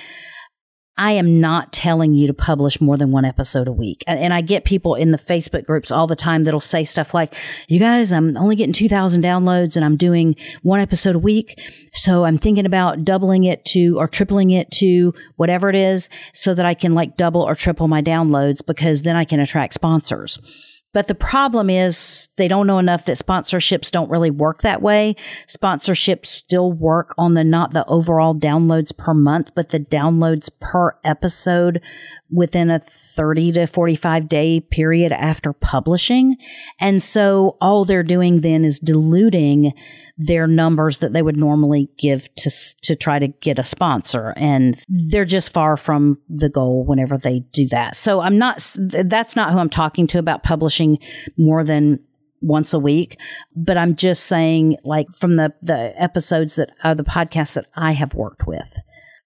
I 0.98 1.12
am 1.12 1.40
not 1.40 1.72
telling 1.72 2.14
you 2.14 2.26
to 2.26 2.34
publish 2.34 2.80
more 2.80 2.96
than 2.96 3.12
one 3.12 3.24
episode 3.24 3.68
a 3.68 3.72
week. 3.72 4.02
And, 4.08 4.18
and, 4.18 4.34
I 4.34 4.40
get 4.40 4.64
people 4.64 4.96
in 4.96 5.12
the 5.12 5.18
Facebook 5.18 5.64
groups 5.64 5.90
all 5.90 6.08
the 6.08 6.16
time 6.16 6.44
that'll 6.44 6.60
say 6.60 6.82
stuff 6.82 7.14
like, 7.14 7.34
you 7.68 7.78
guys, 7.78 8.12
I'm 8.12 8.36
only 8.36 8.56
getting 8.56 8.72
2000 8.72 9.22
downloads 9.22 9.76
and 9.76 9.84
I'm 9.84 9.96
doing 9.96 10.34
one 10.62 10.80
episode 10.80 11.14
a 11.14 11.18
week. 11.18 11.60
So 11.94 12.24
I'm 12.24 12.36
thinking 12.36 12.66
about 12.66 13.04
doubling 13.04 13.44
it 13.44 13.64
to 13.66 13.98
or 13.98 14.08
tripling 14.08 14.50
it 14.50 14.70
to 14.72 15.14
whatever 15.36 15.70
it 15.70 15.76
is 15.76 16.10
so 16.34 16.52
that 16.54 16.66
I 16.66 16.74
can 16.74 16.94
like 16.94 17.16
double 17.16 17.42
or 17.42 17.54
triple 17.54 17.86
my 17.86 18.02
downloads 18.02 18.64
because 18.64 19.02
then 19.02 19.14
I 19.14 19.24
can 19.24 19.38
attract 19.40 19.74
sponsors. 19.74 20.67
But 20.94 21.06
the 21.06 21.14
problem 21.14 21.68
is 21.68 22.28
they 22.36 22.48
don't 22.48 22.66
know 22.66 22.78
enough 22.78 23.04
that 23.04 23.18
sponsorships 23.18 23.90
don't 23.90 24.10
really 24.10 24.30
work 24.30 24.62
that 24.62 24.80
way. 24.80 25.16
Sponsorships 25.46 26.26
still 26.26 26.72
work 26.72 27.14
on 27.18 27.34
the 27.34 27.44
not 27.44 27.74
the 27.74 27.84
overall 27.86 28.34
downloads 28.34 28.96
per 28.96 29.12
month, 29.12 29.54
but 29.54 29.68
the 29.68 29.80
downloads 29.80 30.48
per 30.60 30.96
episode 31.04 31.82
within 32.30 32.70
a 32.70 32.78
30 32.78 33.52
to 33.52 33.66
45 33.66 34.28
day 34.28 34.60
period 34.60 35.12
after 35.12 35.52
publishing. 35.52 36.36
And 36.80 37.02
so 37.02 37.58
all 37.60 37.84
they're 37.84 38.02
doing 38.02 38.40
then 38.40 38.64
is 38.64 38.78
diluting 38.78 39.74
their 40.18 40.48
numbers 40.48 40.98
that 40.98 41.12
they 41.12 41.22
would 41.22 41.36
normally 41.36 41.88
give 41.96 42.32
to 42.34 42.50
to 42.82 42.96
try 42.96 43.18
to 43.20 43.28
get 43.28 43.58
a 43.58 43.64
sponsor. 43.64 44.34
And 44.36 44.78
they're 44.88 45.24
just 45.24 45.52
far 45.52 45.76
from 45.76 46.18
the 46.28 46.48
goal 46.48 46.84
whenever 46.84 47.16
they 47.16 47.40
do 47.52 47.68
that. 47.68 47.96
So 47.96 48.20
I'm 48.20 48.36
not 48.36 48.76
that's 48.76 49.36
not 49.36 49.52
who 49.52 49.58
I'm 49.58 49.70
talking 49.70 50.08
to 50.08 50.18
about 50.18 50.42
publishing 50.42 50.98
more 51.36 51.62
than 51.62 52.00
once 52.40 52.74
a 52.74 52.78
week, 52.78 53.18
but 53.54 53.76
I'm 53.76 53.94
just 53.94 54.24
saying 54.24 54.76
like 54.84 55.08
from 55.08 55.36
the 55.36 55.54
the 55.62 55.94
episodes 56.00 56.56
that 56.56 56.70
are 56.82 56.94
the 56.94 57.04
podcasts 57.04 57.54
that 57.54 57.66
I 57.74 57.92
have 57.92 58.14
worked 58.14 58.46
with. 58.46 58.76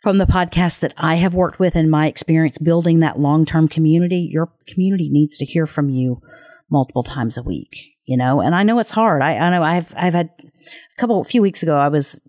From 0.02 0.18
the 0.18 0.26
podcast 0.26 0.80
that 0.80 0.94
I 0.98 1.14
have 1.14 1.32
worked 1.32 1.60
with 1.60 1.76
in 1.76 1.88
my 1.88 2.08
experience 2.08 2.58
building 2.58 2.98
that 2.98 3.20
long 3.20 3.46
term 3.46 3.68
community, 3.68 4.28
your 4.30 4.52
community 4.66 5.08
needs 5.08 5.38
to 5.38 5.44
hear 5.44 5.64
from 5.64 5.88
you 5.90 6.20
multiple 6.68 7.04
times 7.04 7.38
a 7.38 7.42
week, 7.42 7.91
you 8.04 8.16
know, 8.16 8.40
and 8.40 8.54
I 8.54 8.62
know 8.62 8.78
it's 8.78 8.90
hard. 8.90 9.22
I, 9.22 9.36
I 9.36 9.50
know 9.50 9.62
I've, 9.62 9.92
I've 9.96 10.14
had 10.14 10.30
a 10.40 11.00
couple, 11.00 11.20
a 11.20 11.24
few 11.24 11.42
weeks 11.42 11.62
ago, 11.62 11.76
I 11.76 11.88
was 11.88 12.20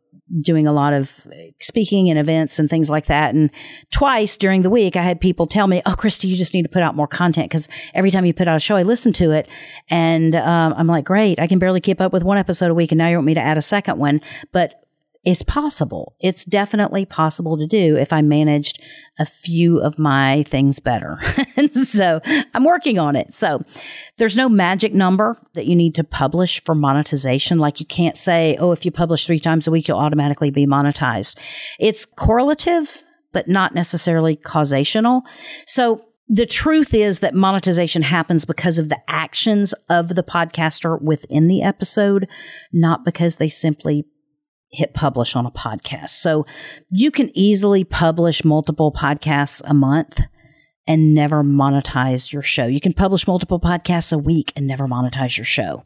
doing 0.41 0.65
a 0.65 0.73
lot 0.73 0.93
of 0.93 1.27
speaking 1.61 2.09
and 2.09 2.17
events 2.17 2.57
and 2.57 2.69
things 2.69 2.89
like 2.89 3.05
that. 3.05 3.35
And 3.35 3.51
twice 3.91 4.37
during 4.37 4.61
the 4.61 4.69
week, 4.69 4.95
I 4.95 5.03
had 5.03 5.21
people 5.21 5.45
tell 5.45 5.67
me, 5.67 5.81
Oh, 5.85 5.95
Christy, 5.95 6.27
you 6.27 6.37
just 6.37 6.53
need 6.53 6.63
to 6.63 6.69
put 6.69 6.81
out 6.81 6.95
more 6.95 7.07
content. 7.07 7.51
Cause 7.51 7.67
every 7.93 8.09
time 8.09 8.25
you 8.25 8.33
put 8.33 8.47
out 8.47 8.55
a 8.57 8.59
show, 8.59 8.75
I 8.75 8.83
listen 8.83 9.13
to 9.13 9.31
it. 9.31 9.49
And, 9.89 10.35
um, 10.35 10.73
I'm 10.77 10.87
like, 10.87 11.05
great. 11.05 11.39
I 11.39 11.47
can 11.47 11.59
barely 11.59 11.81
keep 11.81 12.01
up 12.01 12.13
with 12.13 12.23
one 12.23 12.37
episode 12.37 12.71
a 12.71 12.73
week. 12.73 12.91
And 12.91 12.97
now 12.97 13.09
you 13.09 13.17
want 13.17 13.27
me 13.27 13.33
to 13.33 13.41
add 13.41 13.57
a 13.57 13.61
second 13.61 13.97
one. 13.97 14.21
But 14.51 14.82
it's 15.23 15.43
possible. 15.43 16.15
It's 16.19 16.43
definitely 16.43 17.05
possible 17.05 17.57
to 17.57 17.65
do 17.65 17.95
if 17.95 18.11
I 18.11 18.21
managed 18.21 18.81
a 19.17 19.25
few 19.25 19.79
of 19.79 19.97
my 19.97 20.43
things 20.43 20.79
better. 20.79 21.19
so 21.71 22.19
I'm 22.53 22.65
working 22.65 22.99
on 22.99 23.15
it. 23.15 23.33
So 23.33 23.61
there's 24.17 24.35
no 24.35 24.49
magic 24.49 24.93
number 24.93 25.37
that 25.53 25.65
you 25.65 25.75
need 25.75 25.95
to 25.95 26.03
publish 26.03 26.61
for 26.61 26.75
monetization. 26.75 27.57
Like 27.57 27.79
you 27.79 27.85
can't 27.85 28.17
say, 28.17 28.57
oh, 28.59 28.73
if 28.73 28.83
you 28.85 28.91
publish 28.91 29.25
three 29.25 29.39
times 29.39 29.65
a 29.65 29.71
week, 29.71 29.87
you'll 29.87 29.99
automatically 29.99 30.49
be 30.49 30.67
monetized. 30.67 31.39
It's 31.79 32.05
correlative, 32.05 33.03
but 33.31 33.47
not 33.47 33.73
necessarily 33.73 34.35
causational. 34.35 35.21
So 35.65 36.05
the 36.27 36.45
truth 36.45 36.93
is 36.93 37.21
that 37.21 37.33
monetization 37.33 38.01
happens 38.01 38.43
because 38.43 38.77
of 38.77 38.89
the 38.89 38.99
actions 39.07 39.73
of 39.89 40.15
the 40.15 40.23
podcaster 40.23 41.01
within 41.01 41.47
the 41.47 41.61
episode, 41.61 42.27
not 42.73 43.05
because 43.05 43.37
they 43.37 43.49
simply 43.49 44.05
hit 44.73 44.93
publish 44.93 45.35
on 45.35 45.45
a 45.45 45.51
podcast. 45.51 46.09
So 46.09 46.45
you 46.89 47.11
can 47.11 47.31
easily 47.33 47.83
publish 47.83 48.43
multiple 48.43 48.91
podcasts 48.91 49.61
a 49.65 49.73
month 49.73 50.21
and 50.87 51.13
never 51.13 51.43
monetize 51.43 52.33
your 52.33 52.41
show. 52.41 52.65
You 52.65 52.81
can 52.81 52.93
publish 52.93 53.27
multiple 53.27 53.59
podcasts 53.59 54.11
a 54.11 54.17
week 54.17 54.51
and 54.55 54.67
never 54.67 54.87
monetize 54.87 55.37
your 55.37 55.45
show. 55.45 55.83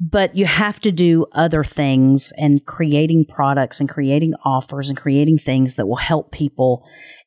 But 0.00 0.34
you 0.34 0.46
have 0.46 0.80
to 0.80 0.90
do 0.90 1.26
other 1.32 1.62
things 1.62 2.32
and 2.36 2.64
creating 2.66 3.26
products 3.26 3.78
and 3.78 3.88
creating 3.88 4.34
offers 4.44 4.88
and 4.88 4.98
creating 4.98 5.38
things 5.38 5.76
that 5.76 5.86
will 5.86 5.96
help 5.96 6.32
people 6.32 6.84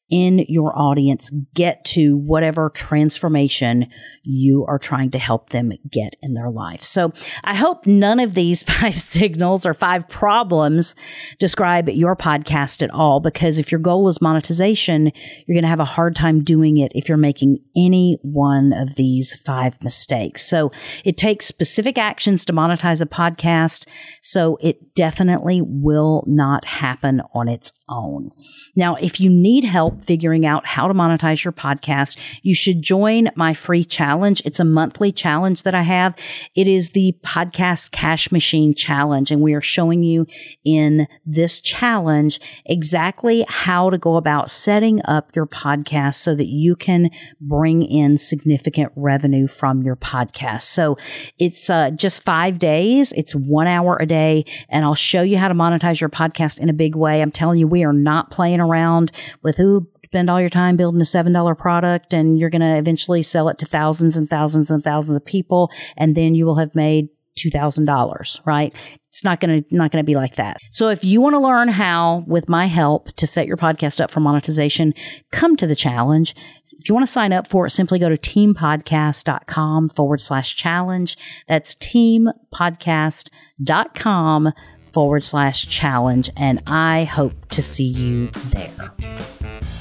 in 0.10 0.40
your 0.48 0.78
audience 0.78 1.32
get 1.54 1.84
to 1.84 2.18
whatever 2.18 2.70
transformation 2.70 3.88
you 4.24 4.66
are 4.68 4.80
trying 4.80 5.12
to 5.12 5.20
help 5.20 5.50
them 5.50 5.72
get 5.92 6.16
in 6.22 6.34
their 6.34 6.50
life. 6.50 6.84
So 6.84 7.12
I 7.44 7.54
hope 7.54 7.86
none 7.86 8.20
of 8.20 8.34
these 8.34 8.64
five 8.78 9.00
signals 9.00 9.66
or 9.66 9.74
five 9.74 10.08
problems 10.08 10.96
describe 11.40 11.90
your 11.90 12.16
podcast 12.16 12.82
at 12.82 12.92
all, 12.92 13.20
because 13.20 13.60
if 13.60 13.72
your 13.72 13.80
goal 13.80 14.08
is 14.08 14.22
monetization, 14.22 15.12
you're 15.46 15.56
going 15.56 15.64
to 15.64 15.70
have 15.70 15.80
a 15.80 15.86
hard 15.86 16.16
time 16.16 16.44
doing 16.44 16.78
it 16.78 16.92
if 16.96 17.10
you're 17.10 17.18
making 17.18 17.60
any 17.76 18.18
one 18.22 18.74
of 18.74 18.96
these 18.96 19.34
five 19.34 19.82
mistakes. 19.84 20.46
So 20.46 20.72
it 21.04 21.18
takes 21.18 21.46
specific 21.46 21.98
actions 21.98 22.46
to 22.46 22.54
monetize 22.54 23.02
a 23.02 23.06
podcast. 23.06 23.88
So 24.22 24.58
it 24.62 24.96
definitely 24.96 25.62
will 25.62 26.24
not 26.28 26.66
happen 26.66 27.22
on 27.34 27.48
its 27.48 27.72
own. 27.90 28.32
Now, 28.76 28.96
if 28.96 29.20
you 29.20 29.30
need 29.30 29.64
help 29.64 29.97
figuring 30.02 30.46
out 30.46 30.66
how 30.66 30.88
to 30.88 30.94
monetize 30.94 31.44
your 31.44 31.52
podcast, 31.52 32.18
you 32.42 32.54
should 32.54 32.82
join 32.82 33.30
my 33.36 33.54
free 33.54 33.84
challenge. 33.84 34.42
It's 34.46 34.60
a 34.60 34.66
monthly 34.66 35.12
challenge 35.12 35.64
that 35.64 35.76
I 35.76 35.82
have. 35.82 36.16
It 36.56 36.68
is 36.68 36.92
the 36.92 37.16
podcast 37.24 37.92
cash 37.92 38.32
machine 38.32 38.74
challenge. 38.74 39.32
And 39.32 39.42
we 39.42 39.54
are 39.54 39.62
showing 39.62 40.04
you 40.04 40.28
in 40.64 41.08
this 41.26 41.60
challenge 41.60 42.40
exactly 42.66 43.46
how 43.48 43.90
to 43.90 43.98
go 43.98 44.16
about 44.16 44.50
setting 44.50 45.02
up 45.06 45.36
your 45.36 45.48
podcast 45.48 46.16
so 46.16 46.36
that 46.36 46.48
you 46.48 46.76
can 46.76 47.10
bring 47.42 47.84
in 47.84 48.18
significant 48.18 48.92
revenue 48.96 49.48
from 49.48 49.84
your 49.84 49.96
podcast. 49.96 50.64
So 50.64 50.98
it's 51.40 51.70
uh, 51.70 51.92
just 51.92 52.24
five 52.24 52.60
days. 52.60 53.12
It's 53.14 53.34
one 53.34 53.68
hour 53.68 53.98
a 54.00 54.06
day 54.06 54.46
and 54.70 54.86
I'll 54.86 54.96
show 54.96 55.22
you 55.22 55.38
how 55.38 55.48
to 55.48 55.54
monetize 55.54 56.00
your 56.00 56.10
podcast 56.10 56.60
in 56.60 56.70
a 56.70 56.74
big 56.74 56.96
way. 56.96 57.22
I'm 57.22 57.32
telling 57.32 57.60
you, 57.60 57.68
we 57.68 57.84
are 57.84 57.94
not 57.94 58.32
playing 58.32 58.60
around 58.60 59.12
with 59.42 59.58
who 59.58 59.87
spend 60.08 60.30
all 60.30 60.40
your 60.40 60.50
time 60.50 60.78
building 60.78 61.02
a 61.02 61.04
$7 61.04 61.58
product 61.58 62.14
and 62.14 62.40
you're 62.40 62.50
going 62.50 62.62
to 62.62 62.78
eventually 62.78 63.22
sell 63.22 63.50
it 63.50 63.58
to 63.58 63.66
thousands 63.66 64.16
and 64.16 64.30
thousands 64.30 64.72
and 64.72 64.82
thousands 64.82 65.18
of 65.18 65.26
people. 65.26 65.70
And 65.98 66.16
then 66.16 66.34
you 66.34 66.46
will 66.46 66.56
have 66.56 66.74
made 66.74 67.10
$2,000, 67.38 68.40
right? 68.46 68.74
It's 69.10 69.22
not 69.24 69.40
going 69.40 69.64
to, 69.64 69.76
not 69.76 69.92
going 69.92 70.04
to 70.04 70.06
be 70.06 70.16
like 70.16 70.36
that. 70.36 70.58
So 70.72 70.90
if 70.90 71.04
you 71.04 71.22
want 71.22 71.34
to 71.34 71.40
learn 71.40 71.68
how, 71.68 72.24
with 72.26 72.48
my 72.48 72.68
help, 72.68 73.12
to 73.18 73.28
set 73.28 73.48
your 73.48 73.58
podcast 73.58 74.00
up 74.00 74.12
for 74.12 74.22
monetization, 74.22 74.94
come 75.32 75.58
to 75.58 75.68
the 75.68 75.76
challenge. 75.76 76.36
If 76.80 76.88
you 76.88 76.96
want 76.96 77.06
to 77.06 77.12
sign 77.12 77.34
up 77.34 77.48
for 77.48 77.66
it, 77.66 77.72
simply 77.72 78.00
go 78.00 78.08
to 78.10 78.18
teampodcast.com 78.18 79.90
forward 79.90 80.22
slash 80.22 80.56
challenge. 80.56 81.18
That's 81.48 81.76
teampodcast.com 81.76 84.54
forward 84.98 85.24
slash 85.24 85.68
challenge. 85.68 86.32
And 86.38 86.60
I 86.66 87.04
hope 87.04 87.50
to 87.50 87.62
see 87.62 87.86
you 87.86 88.28
there. 88.28 89.77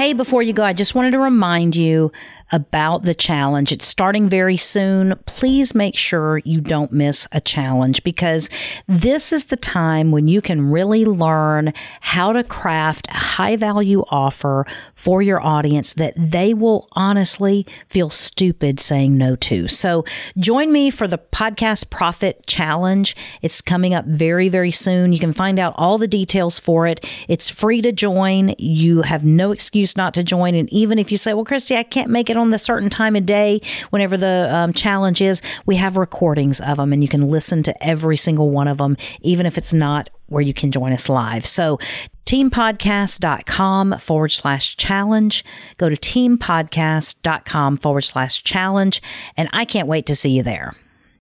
Hey, 0.00 0.14
before 0.14 0.42
you 0.42 0.54
go, 0.54 0.64
I 0.64 0.72
just 0.72 0.94
wanted 0.94 1.10
to 1.10 1.18
remind 1.18 1.76
you 1.76 2.10
about 2.52 3.04
the 3.04 3.14
challenge. 3.14 3.70
It's 3.70 3.86
starting 3.86 4.28
very 4.28 4.56
soon. 4.56 5.14
Please 5.26 5.74
make 5.74 5.96
sure 5.96 6.38
you 6.38 6.60
don't 6.60 6.92
miss 6.92 7.28
a 7.32 7.40
challenge 7.40 8.02
because 8.02 8.50
this 8.88 9.32
is 9.32 9.46
the 9.46 9.56
time 9.56 10.10
when 10.10 10.26
you 10.26 10.40
can 10.40 10.70
really 10.70 11.04
learn 11.04 11.72
how 12.00 12.32
to 12.32 12.42
craft 12.42 13.06
a 13.08 13.16
high 13.16 13.56
value 13.56 14.04
offer 14.10 14.66
for 14.94 15.22
your 15.22 15.40
audience 15.40 15.94
that 15.94 16.14
they 16.16 16.54
will 16.54 16.88
honestly 16.92 17.66
feel 17.88 18.10
stupid 18.10 18.80
saying 18.80 19.16
no 19.16 19.36
to. 19.36 19.68
So 19.68 20.04
join 20.38 20.72
me 20.72 20.90
for 20.90 21.06
the 21.06 21.18
Podcast 21.18 21.90
Profit 21.90 22.46
Challenge. 22.46 23.14
It's 23.42 23.60
coming 23.60 23.94
up 23.94 24.06
very, 24.06 24.48
very 24.48 24.70
soon. 24.70 25.12
You 25.12 25.18
can 25.18 25.32
find 25.32 25.58
out 25.58 25.74
all 25.76 25.98
the 25.98 26.08
details 26.08 26.58
for 26.58 26.86
it. 26.86 27.06
It's 27.28 27.48
free 27.48 27.80
to 27.82 27.92
join. 27.92 28.54
You 28.58 29.02
have 29.02 29.24
no 29.24 29.52
excuse 29.52 29.89
not 29.96 30.14
to 30.14 30.22
join. 30.22 30.54
And 30.54 30.68
even 30.72 30.98
if 30.98 31.10
you 31.10 31.18
say, 31.18 31.34
well, 31.34 31.44
Christy, 31.44 31.76
I 31.76 31.82
can't 31.82 32.10
make 32.10 32.30
it 32.30 32.36
on 32.36 32.50
the 32.50 32.58
certain 32.58 32.90
time 32.90 33.16
of 33.16 33.26
day, 33.26 33.60
whenever 33.90 34.16
the 34.16 34.48
um, 34.50 34.72
challenge 34.72 35.20
is, 35.20 35.42
we 35.66 35.76
have 35.76 35.96
recordings 35.96 36.60
of 36.60 36.78
them 36.78 36.92
and 36.92 37.02
you 37.02 37.08
can 37.08 37.28
listen 37.28 37.62
to 37.64 37.84
every 37.84 38.16
single 38.16 38.50
one 38.50 38.68
of 38.68 38.78
them, 38.78 38.96
even 39.22 39.46
if 39.46 39.58
it's 39.58 39.74
not 39.74 40.08
where 40.26 40.42
you 40.42 40.54
can 40.54 40.70
join 40.70 40.92
us 40.92 41.08
live. 41.08 41.44
So, 41.44 41.78
teampodcast.com 42.26 43.98
forward 43.98 44.28
slash 44.28 44.76
challenge. 44.76 45.44
Go 45.78 45.88
to 45.88 45.96
teampodcast.com 45.96 47.78
forward 47.78 48.02
slash 48.02 48.44
challenge. 48.44 49.02
And 49.36 49.48
I 49.52 49.64
can't 49.64 49.88
wait 49.88 50.06
to 50.06 50.14
see 50.14 50.30
you 50.30 50.44
there. 50.44 50.76